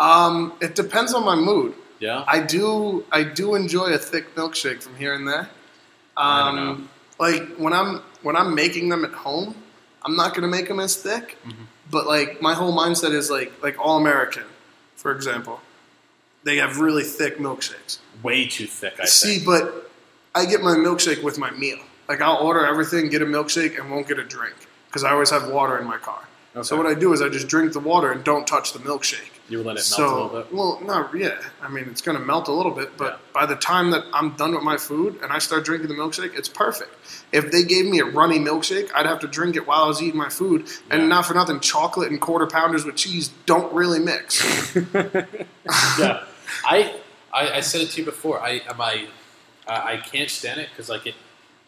[0.00, 1.74] um, it depends on my mood.
[2.00, 2.24] Yeah.
[2.26, 5.48] I do, I do enjoy a thick milkshake from here and there.
[6.16, 6.88] Um,
[7.18, 9.54] like when I'm when I'm making them at home,
[10.04, 11.38] I'm not gonna make them as thick.
[11.46, 11.62] Mm-hmm.
[11.90, 14.44] But like my whole mindset is like like all American,
[14.96, 15.60] for example,
[16.44, 17.98] they have really thick milkshakes.
[18.22, 18.94] Way too thick.
[19.00, 19.46] I See, think.
[19.46, 19.90] but
[20.34, 21.78] I get my milkshake with my meal.
[22.08, 24.54] Like I'll order everything, get a milkshake, and won't get a drink
[24.88, 26.28] because I always have water in my car.
[26.62, 29.30] So what I do is I just drink the water and don't touch the milkshake.
[29.48, 30.52] You let it melt so, a little bit.
[30.54, 31.38] well, not yeah.
[31.62, 33.40] I mean, it's going to melt a little bit, but Yeah.
[33.40, 36.36] by the time that I'm done with my food and I start drinking the milkshake,
[36.36, 36.90] it's perfect.
[37.32, 40.02] If they gave me a runny milkshake, I'd have to drink it while I was
[40.02, 40.96] eating my food, Yeah.
[40.96, 44.74] and not for nothing, chocolate and quarter pounders with cheese don't really mix.
[44.94, 46.24] yeah,
[46.66, 46.94] I,
[47.32, 48.38] I I said it to you before.
[48.40, 49.06] I am I
[49.66, 51.14] I I can't stand it because like it,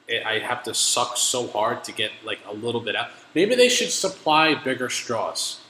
[0.08, 3.08] it, I have to suck so hard to get like a little bit out.
[3.34, 5.60] Maybe they should supply bigger straws.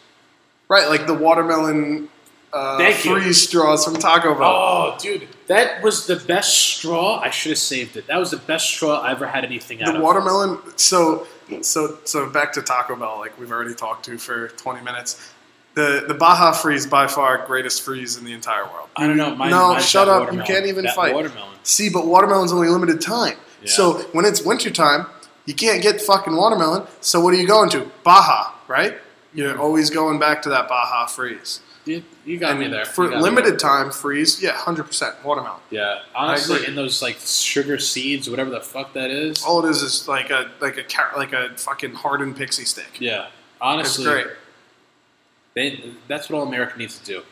[0.68, 2.08] right, like the watermelon
[2.52, 4.42] uh, freeze straws from Taco Bell.
[4.44, 7.18] Oh, dude, that was the best straw.
[7.18, 8.06] I should have saved it.
[8.06, 10.02] That was the best straw I ever had anything out the of.
[10.02, 10.58] watermelon.
[10.76, 11.26] So,
[11.62, 15.32] so, so back to Taco Bell, like we've already talked to for 20 minutes.
[15.74, 18.88] The the Baja Freeze by far greatest freeze in the entire world.
[18.94, 19.34] I don't know.
[19.34, 20.32] Mine, No, shut up.
[20.32, 21.14] You can't even That fight.
[21.14, 21.58] Watermelon.
[21.64, 23.36] See, but watermelon's only limited time.
[23.64, 23.70] Yeah.
[23.70, 25.06] So when it's wintertime,
[25.46, 26.86] you can't get fucking watermelon.
[27.00, 27.90] So what are you going to?
[28.02, 28.98] Baja, right?
[29.34, 29.60] You're mm-hmm.
[29.60, 31.60] always going back to that Baja freeze.
[31.84, 32.86] You, you got me there.
[32.86, 35.60] For You got me limited time freeze, yeah, hundred percent watermelon.
[35.70, 39.42] Yeah, honestly, in those like sugar seeds, whatever the fuck that is.
[39.44, 42.98] All it is is like a like a car- like a fucking hardened pixie stick.
[42.98, 44.26] Yeah, It's honestly, great.
[45.54, 47.22] They, that's what all America needs to do.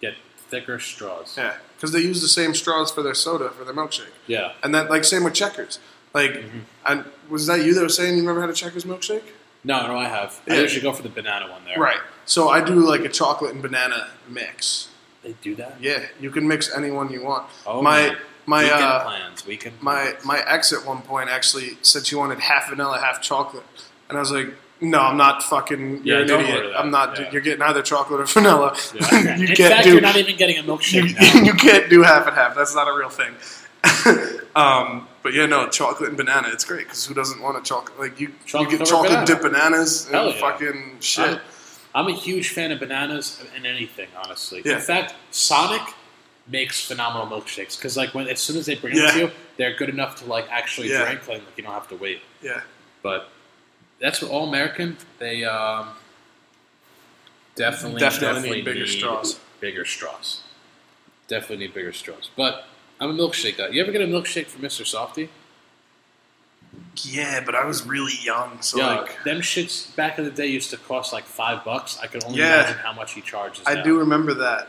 [0.00, 0.14] Get
[0.48, 1.36] thicker straws.
[1.38, 4.52] Yeah, because they use the same straws for their soda for their milkshake, Yeah.
[4.62, 5.78] and that like same with Checkers.
[6.12, 6.58] Like, Mm-hmm.
[6.86, 9.22] and was that you that was saying you never had a Checkers milkshake?
[9.64, 10.40] No, no, I have.
[10.48, 10.60] I Yeah.
[10.60, 11.78] usually go for the banana one there.
[11.78, 12.00] Right.
[12.26, 14.88] So I do like a chocolate and banana mix.
[15.22, 15.76] They do that?
[15.80, 17.46] Yeah, you can mix any one you want.
[17.66, 18.16] Oh, my man.
[18.46, 19.46] my Weekend uh, plans.
[19.46, 20.24] Weekend my plans.
[20.24, 23.64] my ex at one point actually said she wanted half vanilla, half chocolate,
[24.08, 24.48] and I was like,
[24.80, 26.04] "No, I'm not fucking.
[26.04, 26.64] You're Yeah, an idiot.
[26.72, 26.80] that.
[26.80, 27.18] I'm not.
[27.18, 27.30] Yeah.
[27.32, 28.76] You're getting either chocolate or vanilla.
[28.94, 29.36] Yeah.
[29.36, 29.92] you In can't fact, do.
[29.92, 31.42] you're not even getting a you, milkshake now.
[31.44, 32.54] you can't do half and half.
[32.54, 33.34] That's not a real thing.
[34.56, 36.48] um, but yeah, no, chocolate and banana.
[36.52, 37.98] It's great because who doesn't want a chocolate?
[37.98, 39.26] Like you, Chocolate you get chocolate banana.
[39.26, 40.40] dip bananas and Hell yeah.
[40.40, 41.28] fucking shit.
[41.94, 44.62] I'm, I'm a huge fan of bananas and anything, honestly.
[44.64, 44.74] Yeah.
[44.76, 45.82] In fact, Sonic
[46.46, 49.06] makes phenomenal milkshakes because, like, when as soon as they bring Yeah.
[49.06, 51.04] them to you, they're good enough to like actually Yeah.
[51.04, 51.26] drink.
[51.28, 52.22] Like, you don't have to wait.
[52.42, 52.60] yeah.
[53.02, 53.28] But
[54.00, 54.96] that's what all American.
[55.18, 55.88] They um,
[57.54, 59.38] definitely Definitely need bigger straws.
[59.60, 60.42] Bigger straws.
[61.28, 62.30] Definitely need bigger straws.
[62.36, 62.64] But
[63.00, 63.68] I'm a milkshake guy.
[63.68, 64.82] You ever get a milkshake from Mr.
[64.82, 65.28] Softee?
[67.04, 70.46] Yeah, but I was really young, so yeah, like them shits back in the day
[70.46, 71.98] used to cost like five bucks.
[72.00, 72.60] I could only Yeah.
[72.60, 73.62] imagine how much he charges.
[73.66, 73.82] I now.
[73.82, 74.68] do remember that.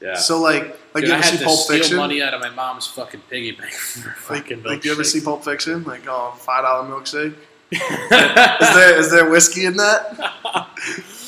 [0.00, 0.14] Yeah.
[0.14, 0.62] So like,
[0.94, 1.96] like Dude, you ever had see Pulp steal Fiction?
[1.96, 5.20] money out of my mom's fucking piggy bank for Like, fucking like you ever see
[5.20, 5.84] Pulp Fiction?
[5.84, 7.34] Like, oh, five dollar milkshake.
[7.74, 10.68] Is there is there whiskey in that?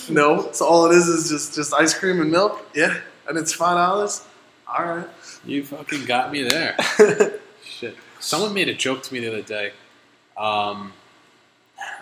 [0.08, 0.50] no.
[0.52, 2.66] So all it is is just just ice cream and milk.
[2.74, 2.96] Yeah,
[3.28, 4.24] and it's five dollars.
[4.68, 5.06] All right.
[5.44, 6.76] You fucking got me there.
[7.64, 7.96] Shit.
[8.18, 9.72] Someone made a joke to me the other day.
[10.36, 10.92] Um,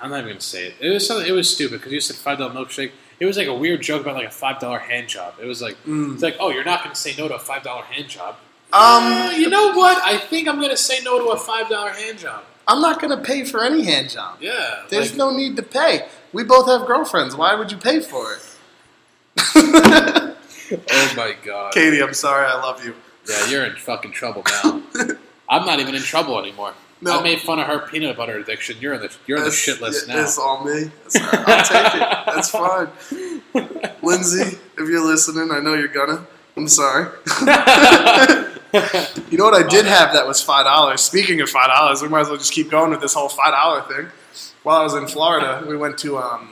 [0.01, 0.75] I'm not even gonna say it.
[0.81, 1.27] It was something.
[1.27, 2.93] It was stupid because you said five dollar milkshake.
[3.21, 5.35] It was like a weird joke about like a five dollar hand job.
[5.41, 6.15] It was like Mm.
[6.15, 8.37] it's like oh you're not gonna say no to a five dollar hand job.
[8.73, 10.03] Uh, you know what?
[10.05, 12.43] I think I'm gonna say no to a five dollar hand job.
[12.67, 14.39] I'm not going to pay for any hand job.
[14.41, 16.07] Yeah, There's like- no need to pay.
[16.33, 17.37] We both have girlfriends.
[17.37, 18.41] Why would you pay for it?
[20.73, 21.75] Oh my god.
[21.75, 22.47] Katie, I'm sorry.
[22.47, 22.95] I love you.
[23.29, 24.83] Yeah, you're in fucking trouble now.
[25.49, 26.73] I'm not even in trouble anymore.
[27.03, 27.21] No.
[27.21, 28.79] I made fun of her peanut butter addiction.
[28.81, 30.23] You're in the you're in the shit list now.
[30.23, 30.91] It's all me.
[31.05, 31.17] It's.
[31.21, 32.01] I'll take it.
[32.35, 32.89] That's fine.
[34.03, 36.27] Lindsay, if you're listening, I know you're gonna.
[36.57, 37.11] I'm sorry.
[39.31, 41.01] you know what I did have that was five dollars.
[41.01, 43.53] Speaking of five dollars, we might as well just keep going with this whole five
[43.53, 44.11] dollar thing.
[44.65, 46.51] While I was in Florida, we went to um,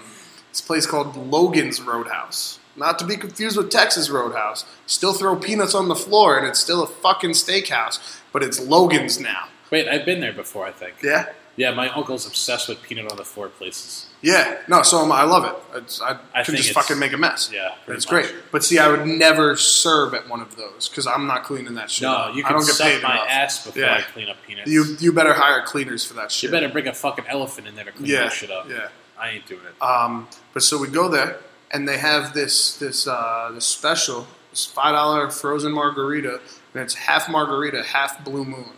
[0.50, 2.60] this place called Logan's Roadhouse.
[2.76, 4.64] Not to be confused with Texas Roadhouse.
[4.86, 9.18] Still throw peanuts on the floor, and it's still a fucking steakhouse, but it's Logan's
[9.18, 9.48] now.
[9.70, 10.64] Wait, I've been there before.
[10.66, 11.02] I think.
[11.02, 11.26] Yeah.
[11.56, 14.06] Yeah, my uncle's obsessed with peanut on the floor places.
[14.22, 15.20] Yeah, no, so am I.
[15.20, 15.78] I love it.
[15.82, 17.50] It's, I, I can just fucking make a mess.
[17.52, 18.32] Yeah, it's great.
[18.52, 21.90] But see, I would never serve at one of those because I'm not cleaning that
[21.90, 22.02] shit.
[22.02, 22.36] No, up.
[22.36, 23.26] you I can don't get suck paid my enough.
[23.28, 23.94] ass before Yeah.
[23.96, 24.70] I clean up peanuts.
[24.70, 26.48] You you better hire cleaners for that shit.
[26.48, 28.68] You better bring a fucking elephant in there to clean Yeah, that shit up.
[28.70, 28.88] yeah.
[29.18, 29.82] I ain't doing it.
[29.84, 31.38] Um, but so we go there,
[31.72, 36.40] and they have this this uh, this special, this five dollar frozen margarita,
[36.74, 38.70] and it's half margarita, half Blue Moon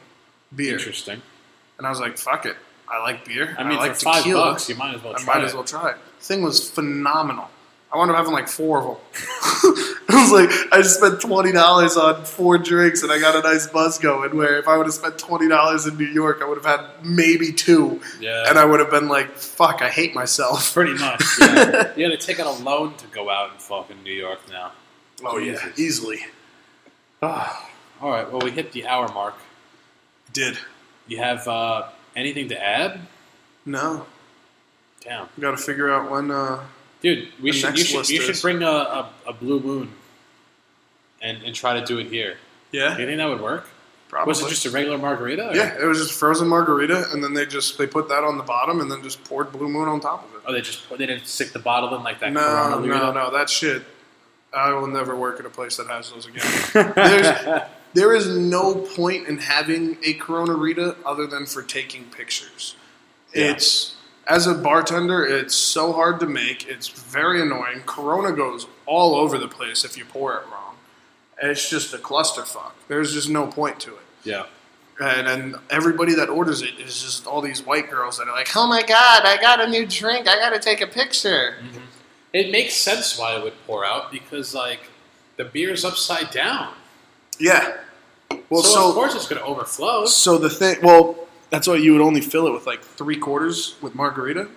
[0.56, 0.72] beer.
[0.78, 1.20] Interesting.
[1.76, 2.56] And I was like, "Fuck it,
[2.88, 3.54] I like beer.
[3.58, 4.52] I mean, like for five tequila.
[4.52, 5.46] bucks, you might as well I try might it.
[5.46, 5.96] as well try it.
[6.20, 7.48] Thing was phenomenal.
[7.92, 8.96] I wound up having like four of them.
[10.08, 13.40] I was like, I just spent twenty dollars on four drinks, and I got a
[13.48, 14.36] nice buzz going.
[14.36, 17.04] Where if I would have spent twenty dollars in New York, I would have had
[17.04, 18.46] maybe two, Yeah.
[18.48, 21.22] and I would have been like, "Fuck, I hate myself." Pretty much.
[21.40, 21.92] Yeah.
[21.96, 24.12] you got to take out a loan to go out and fuck in fucking New
[24.12, 24.72] York now.
[25.24, 26.26] Oh yeah, easily
[27.22, 27.70] Ah.
[28.02, 28.30] All right.
[28.30, 29.34] Well, we hit the hour mark.
[30.32, 30.58] did.
[31.06, 31.84] You have uh,
[32.16, 33.00] anything to add?
[33.66, 34.06] No,
[35.02, 36.30] Damn, we got to figure out when.
[36.30, 36.62] Uh,
[37.02, 37.28] dude.
[37.42, 37.76] We should.
[37.78, 38.08] You should.
[38.08, 39.92] You should bring a, a, a blue moon,
[41.20, 42.36] and and try to do it here.
[42.72, 43.68] yeah, Do you think that would work?
[44.08, 44.30] probably.
[44.30, 45.48] Was it just a regular margarita?
[45.50, 48.38] or- yeah, it was just frozen margarita, and then they just they put that on
[48.38, 50.40] the bottom, and then just poured Blue Moon on top of it.
[50.46, 52.32] Oh, they just they didn't stick the bottle in like that.
[52.32, 53.82] No, no, no, that shit.
[54.54, 57.62] I will never work at a place that has those again.
[57.94, 62.74] There's, no point in having a Corona Rita other than for taking pictures.
[63.32, 63.52] Yeah.
[63.52, 66.66] It's as a bartender, it's so hard to make.
[66.66, 67.82] It's very annoying.
[67.86, 70.76] Corona goes all over the place if you pour it wrong.
[71.42, 72.72] It's just a clusterfuck.
[72.88, 74.02] There's just no point to it.
[74.24, 74.46] Yeah.
[75.00, 78.56] And, and everybody that orders it is just all these white girls that are like,
[78.56, 80.28] "Oh my god, I got a new drink.
[80.28, 81.80] I got to take a picture." Mm-hmm.
[82.32, 84.80] It makes sense why it would pour out because like
[85.36, 86.74] the beer's upside down.
[87.40, 87.76] Yeah.
[88.50, 90.06] Well, so, so of course it's going to overflow.
[90.06, 91.16] So the thing, well,
[91.50, 94.48] that's why you would only fill it with like three quarters with margarita,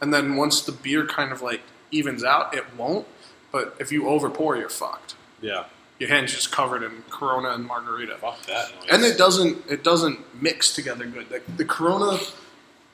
[0.00, 1.60] and then once the beer kind of like
[1.90, 3.06] evens out, it won't.
[3.52, 5.14] But if you over pour, you're fucked.
[5.40, 5.64] Yeah.
[5.98, 8.86] Your hand's just covered in Corona and margarita, Fuck that noise.
[8.90, 11.28] and it doesn't it doesn't mix together good.
[11.30, 12.18] Like the Corona,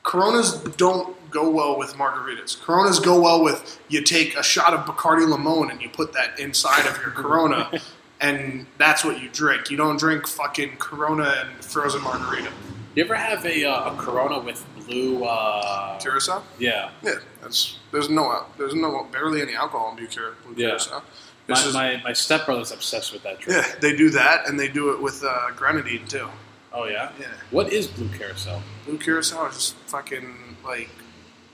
[0.03, 2.59] Coronas don't go well with margaritas.
[2.61, 6.39] Coronas go well with you take a shot of Bacardi Limon and you put that
[6.41, 7.71] inside of your Corona.
[8.21, 9.71] And that's what you drink.
[9.71, 12.51] You don't drink fucking Corona and frozen margarita.
[12.95, 15.25] you ever have a, uh, a Corona with blue?
[15.25, 16.43] Uh, Curacao?
[16.59, 16.91] yeah.
[17.03, 20.69] Yeah, that's there's no there's no barely any alcohol in Blue, Cura, Blue Yeah.
[20.79, 21.03] Curacao.
[21.49, 23.63] My, is- my, my stepbrother's obsessed with that drink.
[23.67, 26.29] yeah, they do that and they do it with uh, grenadine too.
[26.73, 27.11] Oh yeah.
[27.21, 28.63] Yeah, What is blue carousel?
[28.87, 30.89] Blue Curacao is just fucking like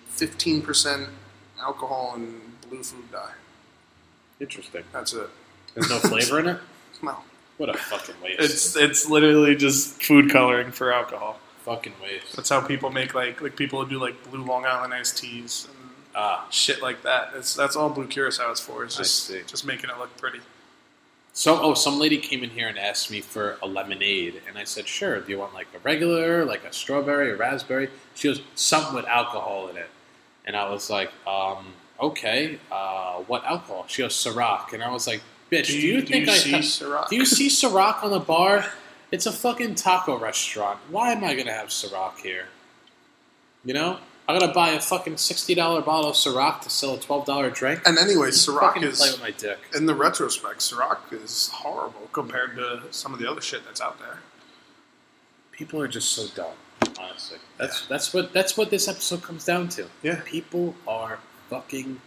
[0.09, 1.09] fifteen percent
[1.61, 3.33] alcohol and blue food dye.
[4.41, 4.85] Interesting.
[4.93, 5.29] That's it.
[5.75, 6.59] There's no flavor in it.
[7.03, 7.17] No,
[7.57, 8.41] What a fucking waste.
[8.43, 11.41] It's it's literally just food coloring for alcohol.
[11.65, 12.37] fucking waste.
[12.37, 15.91] That's how people make like like people do like blue Long Island iced teas and
[16.15, 16.47] Ah.
[16.51, 17.33] shit like that.
[17.35, 18.85] It's that's all Blue Curacao is for.
[18.85, 19.41] It's I just see.
[19.47, 20.41] just making it look pretty.
[21.33, 24.65] So, oh, some lady came in here and asked me for a lemonade, and I
[24.65, 25.21] said, "Sure.
[25.21, 29.07] Do you want like a regular, like a strawberry, or raspberry?" She goes, "Something with
[29.07, 29.89] alcohol in it,"
[30.45, 31.65] and I was like, um,
[31.99, 32.59] "Okay.
[32.71, 36.33] Uh, what alcohol?" She goes, "Ciroc," and I was like, "Bitch, do you, think you
[36.33, 37.09] I see have- Ciroc?
[37.09, 38.65] do you see Ciroc on the bar?
[39.13, 40.79] It's a fucking taco restaurant.
[40.89, 42.47] Why am I gonna have Ciroc here?
[43.65, 43.99] You know,
[44.29, 47.51] I gotta buy a fucking sixty dollar bottle of Ciroc to sell a twelve dollar
[47.51, 47.83] drink.
[47.85, 49.59] And anyway, Ciroc is play with my dick.
[49.75, 53.99] in the retrospect, Ciroc is horrible compared to some of the other shit that's out
[53.99, 54.21] there.
[55.53, 56.55] People are just so dumb.
[56.99, 59.87] Honestly, that's that's what that's what this episode comes down to.
[60.03, 60.21] Yeah.
[60.25, 61.19] people are
[61.51, 62.01] fucking.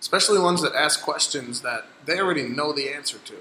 [0.00, 3.34] Especially ones that ask questions that they already know the answer to,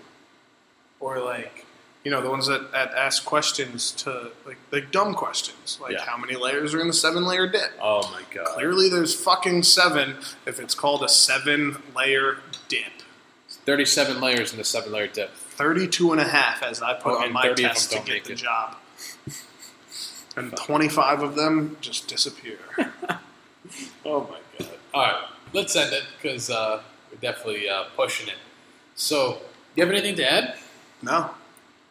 [1.00, 1.66] or like
[2.04, 6.06] you know the ones that, that ask questions to like like dumb questions like Yeah.
[6.06, 7.72] how many layers are in the seven layer dip.
[7.82, 8.48] Oh my god!
[8.56, 10.16] Clearly, there's fucking seven
[10.46, 12.38] if it's called a seven layer
[12.68, 12.92] dip.
[13.66, 15.32] 37 layers in the seven layer dip.
[15.34, 18.36] 32 and a half as I put Oh, on my test to get the it.
[18.36, 18.76] job.
[20.38, 22.60] And 25 of them just disappear.
[24.06, 24.70] Oh my god!
[24.94, 25.24] All right,
[25.54, 26.82] let's end it because uh,
[27.12, 28.36] we're definitely uh, pushing it.
[28.96, 29.40] So, do
[29.76, 30.58] you have anything to add?
[31.02, 31.32] no.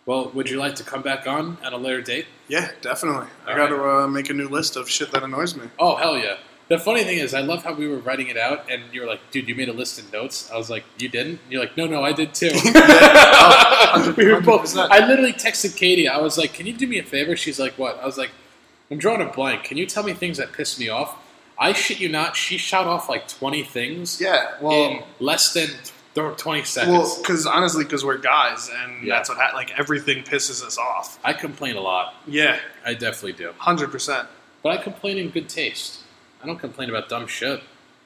[0.06, 2.24] Well, would you like to come back on at a later date?
[2.48, 3.26] Yeah, definitely.
[3.47, 5.64] I All got to uh, make a new list of shit that annoys me.
[5.78, 6.39] Oh hell yeah!
[6.68, 9.06] The funny thing is, I love how we were writing it out, and you were
[9.06, 11.60] like, "Dude, you made a list of notes." I was like, "You didn't?" And you're
[11.60, 12.48] like, "No, no, I did too."
[14.16, 14.74] we were both.
[14.78, 16.09] I literally texted Katie.
[16.09, 18.30] I was like, "Can you do me a favor?" She's like, "What?" I was like,
[18.90, 19.64] "I'm drawing a blank.
[19.64, 21.16] Can you tell me things that piss me off?"
[21.60, 22.36] I shit you not.
[22.36, 25.68] She shot off like 20 things Yeah, well, in less than
[26.14, 26.93] 20 seconds.
[26.93, 29.14] well, because honestly, because we're guys, and Yeah.
[29.16, 31.18] that's what ha- like everything pisses us off.
[31.24, 32.14] I complain a lot.
[32.26, 33.52] Yeah, I definitely do.
[33.59, 34.28] hundred percent.
[34.62, 36.01] But I complain in good taste.
[36.43, 37.62] I don't complain about dumb shit.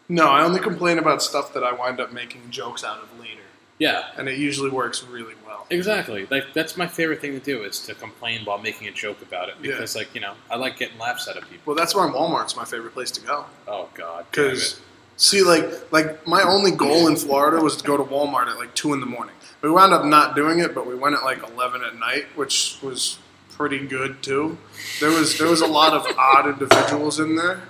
[0.08, 3.40] No, I only complain about stuff that I wind up making jokes out of later,
[3.82, 5.66] Yeah, and it usually works really well.
[5.70, 6.26] exactly.
[6.30, 9.48] Like that's my favorite thing to do is to complain while making a joke about
[9.48, 9.72] it Yeah.
[9.72, 11.62] because, like, you know, I like getting laughs out of people.
[11.66, 13.44] Well, that's why Walmart's my favorite place to go.
[13.66, 14.80] Oh God, Because
[15.16, 18.74] see, like, like my only goal in Florida was to go to Walmart at like
[18.74, 19.34] two in the morning.
[19.62, 22.76] We wound up not doing it, but we went at like eleven at night, which
[22.82, 23.18] was
[23.56, 24.58] pretty good too.
[25.00, 27.62] There was there was a lot of odd individuals in there,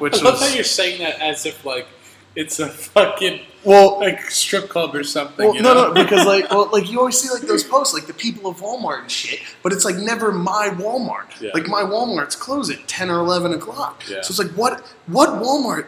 [0.00, 1.86] which I love how you're saying that as if like
[2.36, 3.98] it's a fucking well.
[3.98, 5.46] like strip club or something.
[5.46, 5.92] Well, you no, know?
[5.92, 8.58] no, because like, well, like you always see like those posts, like the people of
[8.58, 11.40] Walmart and shit, but it's like never my Walmart.
[11.40, 11.50] Yeah.
[11.54, 14.02] Like my Walmart's close at ten or eleven o'clock.
[14.08, 14.22] Yeah.
[14.22, 15.86] So it's like, what, what Walmart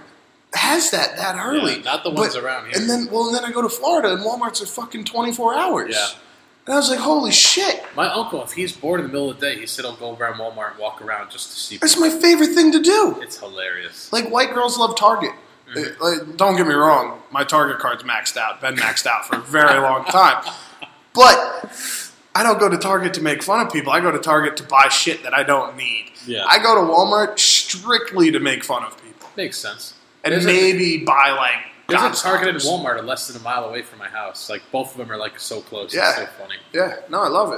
[0.54, 1.76] has that that early?
[1.76, 2.80] Yeah, not the ones around here.
[2.80, 5.54] And then, well, and then I go to Florida, and Walmart's are fucking twenty four
[5.54, 5.94] hours.
[5.94, 6.20] Yeah.
[6.66, 9.38] And I was like, holy shit, My uncle, if he's bored in the middle of
[9.38, 11.76] the day, he said he'll go around Walmart and walk around just to see.
[11.76, 12.10] that's people.
[12.10, 13.20] my favorite thing to do.
[13.22, 14.12] It's hilarious.
[14.12, 15.30] Like white girls love Target.
[15.74, 16.02] Mm-hmm.
[16.02, 18.60] Uh, like, don't get me wrong, my Target card's maxed out.
[18.60, 20.44] Been maxed out for a very long time.
[21.14, 23.92] But I don't go to Target to make fun of people.
[23.92, 26.12] I go to Target to buy shit that I don't need.
[26.26, 26.44] Yeah.
[26.46, 29.94] I go to Walmart strictly to make fun of people Makes sense.
[30.24, 31.64] and There's a- maybe buy like.
[31.88, 34.50] There's God a Target and Walmart are less than a mile away from my house.
[34.50, 35.94] Like both of them are like so close.
[35.94, 36.08] Yeah.
[36.08, 36.56] It's so funny.
[36.72, 37.52] Yeah, no, I love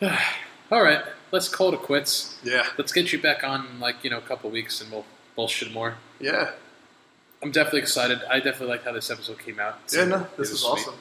[0.00, 0.12] it.
[0.70, 1.02] All right,
[1.32, 2.38] let's call it a quits.
[2.44, 5.72] Yeah, Let's get you back on like you know a couple weeks and we'll bullshit
[5.72, 5.96] more.
[6.20, 6.52] yeah,
[7.42, 8.20] I'm definitely excited.
[8.30, 9.78] I definitely like how this episode came out.
[9.92, 10.04] yeah.
[10.04, 10.94] No, this was is awesome.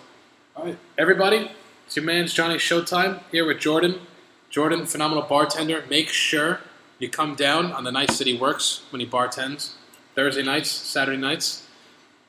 [0.56, 1.52] All right, everybody,
[1.86, 4.02] it's your man's Johnny Showtime here with Jordan.
[4.50, 5.84] Jordan, phenomenal bartender.
[5.90, 6.60] Make sure
[7.00, 9.72] you come down on the nights that he works when he bartends.
[10.16, 11.68] Thursday nights, Saturday nights.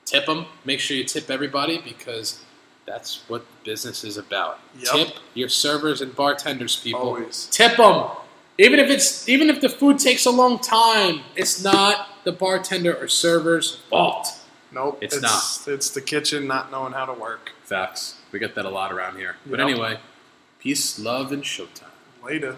[0.04, 0.46] Tip him.
[0.64, 2.42] Make sure you tip everybody because
[2.86, 4.60] that's what business is about.
[4.78, 4.92] Yep.
[4.92, 7.00] Tip your servers and bartenders, people.
[7.00, 7.46] Always.
[7.50, 8.10] Tip them.
[8.58, 12.94] Even if it's even if the food takes a long time, it's not the bartender
[12.94, 14.38] or server's fault.
[14.72, 17.52] Nope, It's it's It's the kitchen not knowing how to work.
[17.64, 18.16] Facts.
[18.32, 19.36] We get that a lot around here.
[19.44, 19.68] But Yep.
[19.68, 19.98] anyway,
[20.58, 21.90] peace, love, and showtime.
[22.24, 22.56] Later.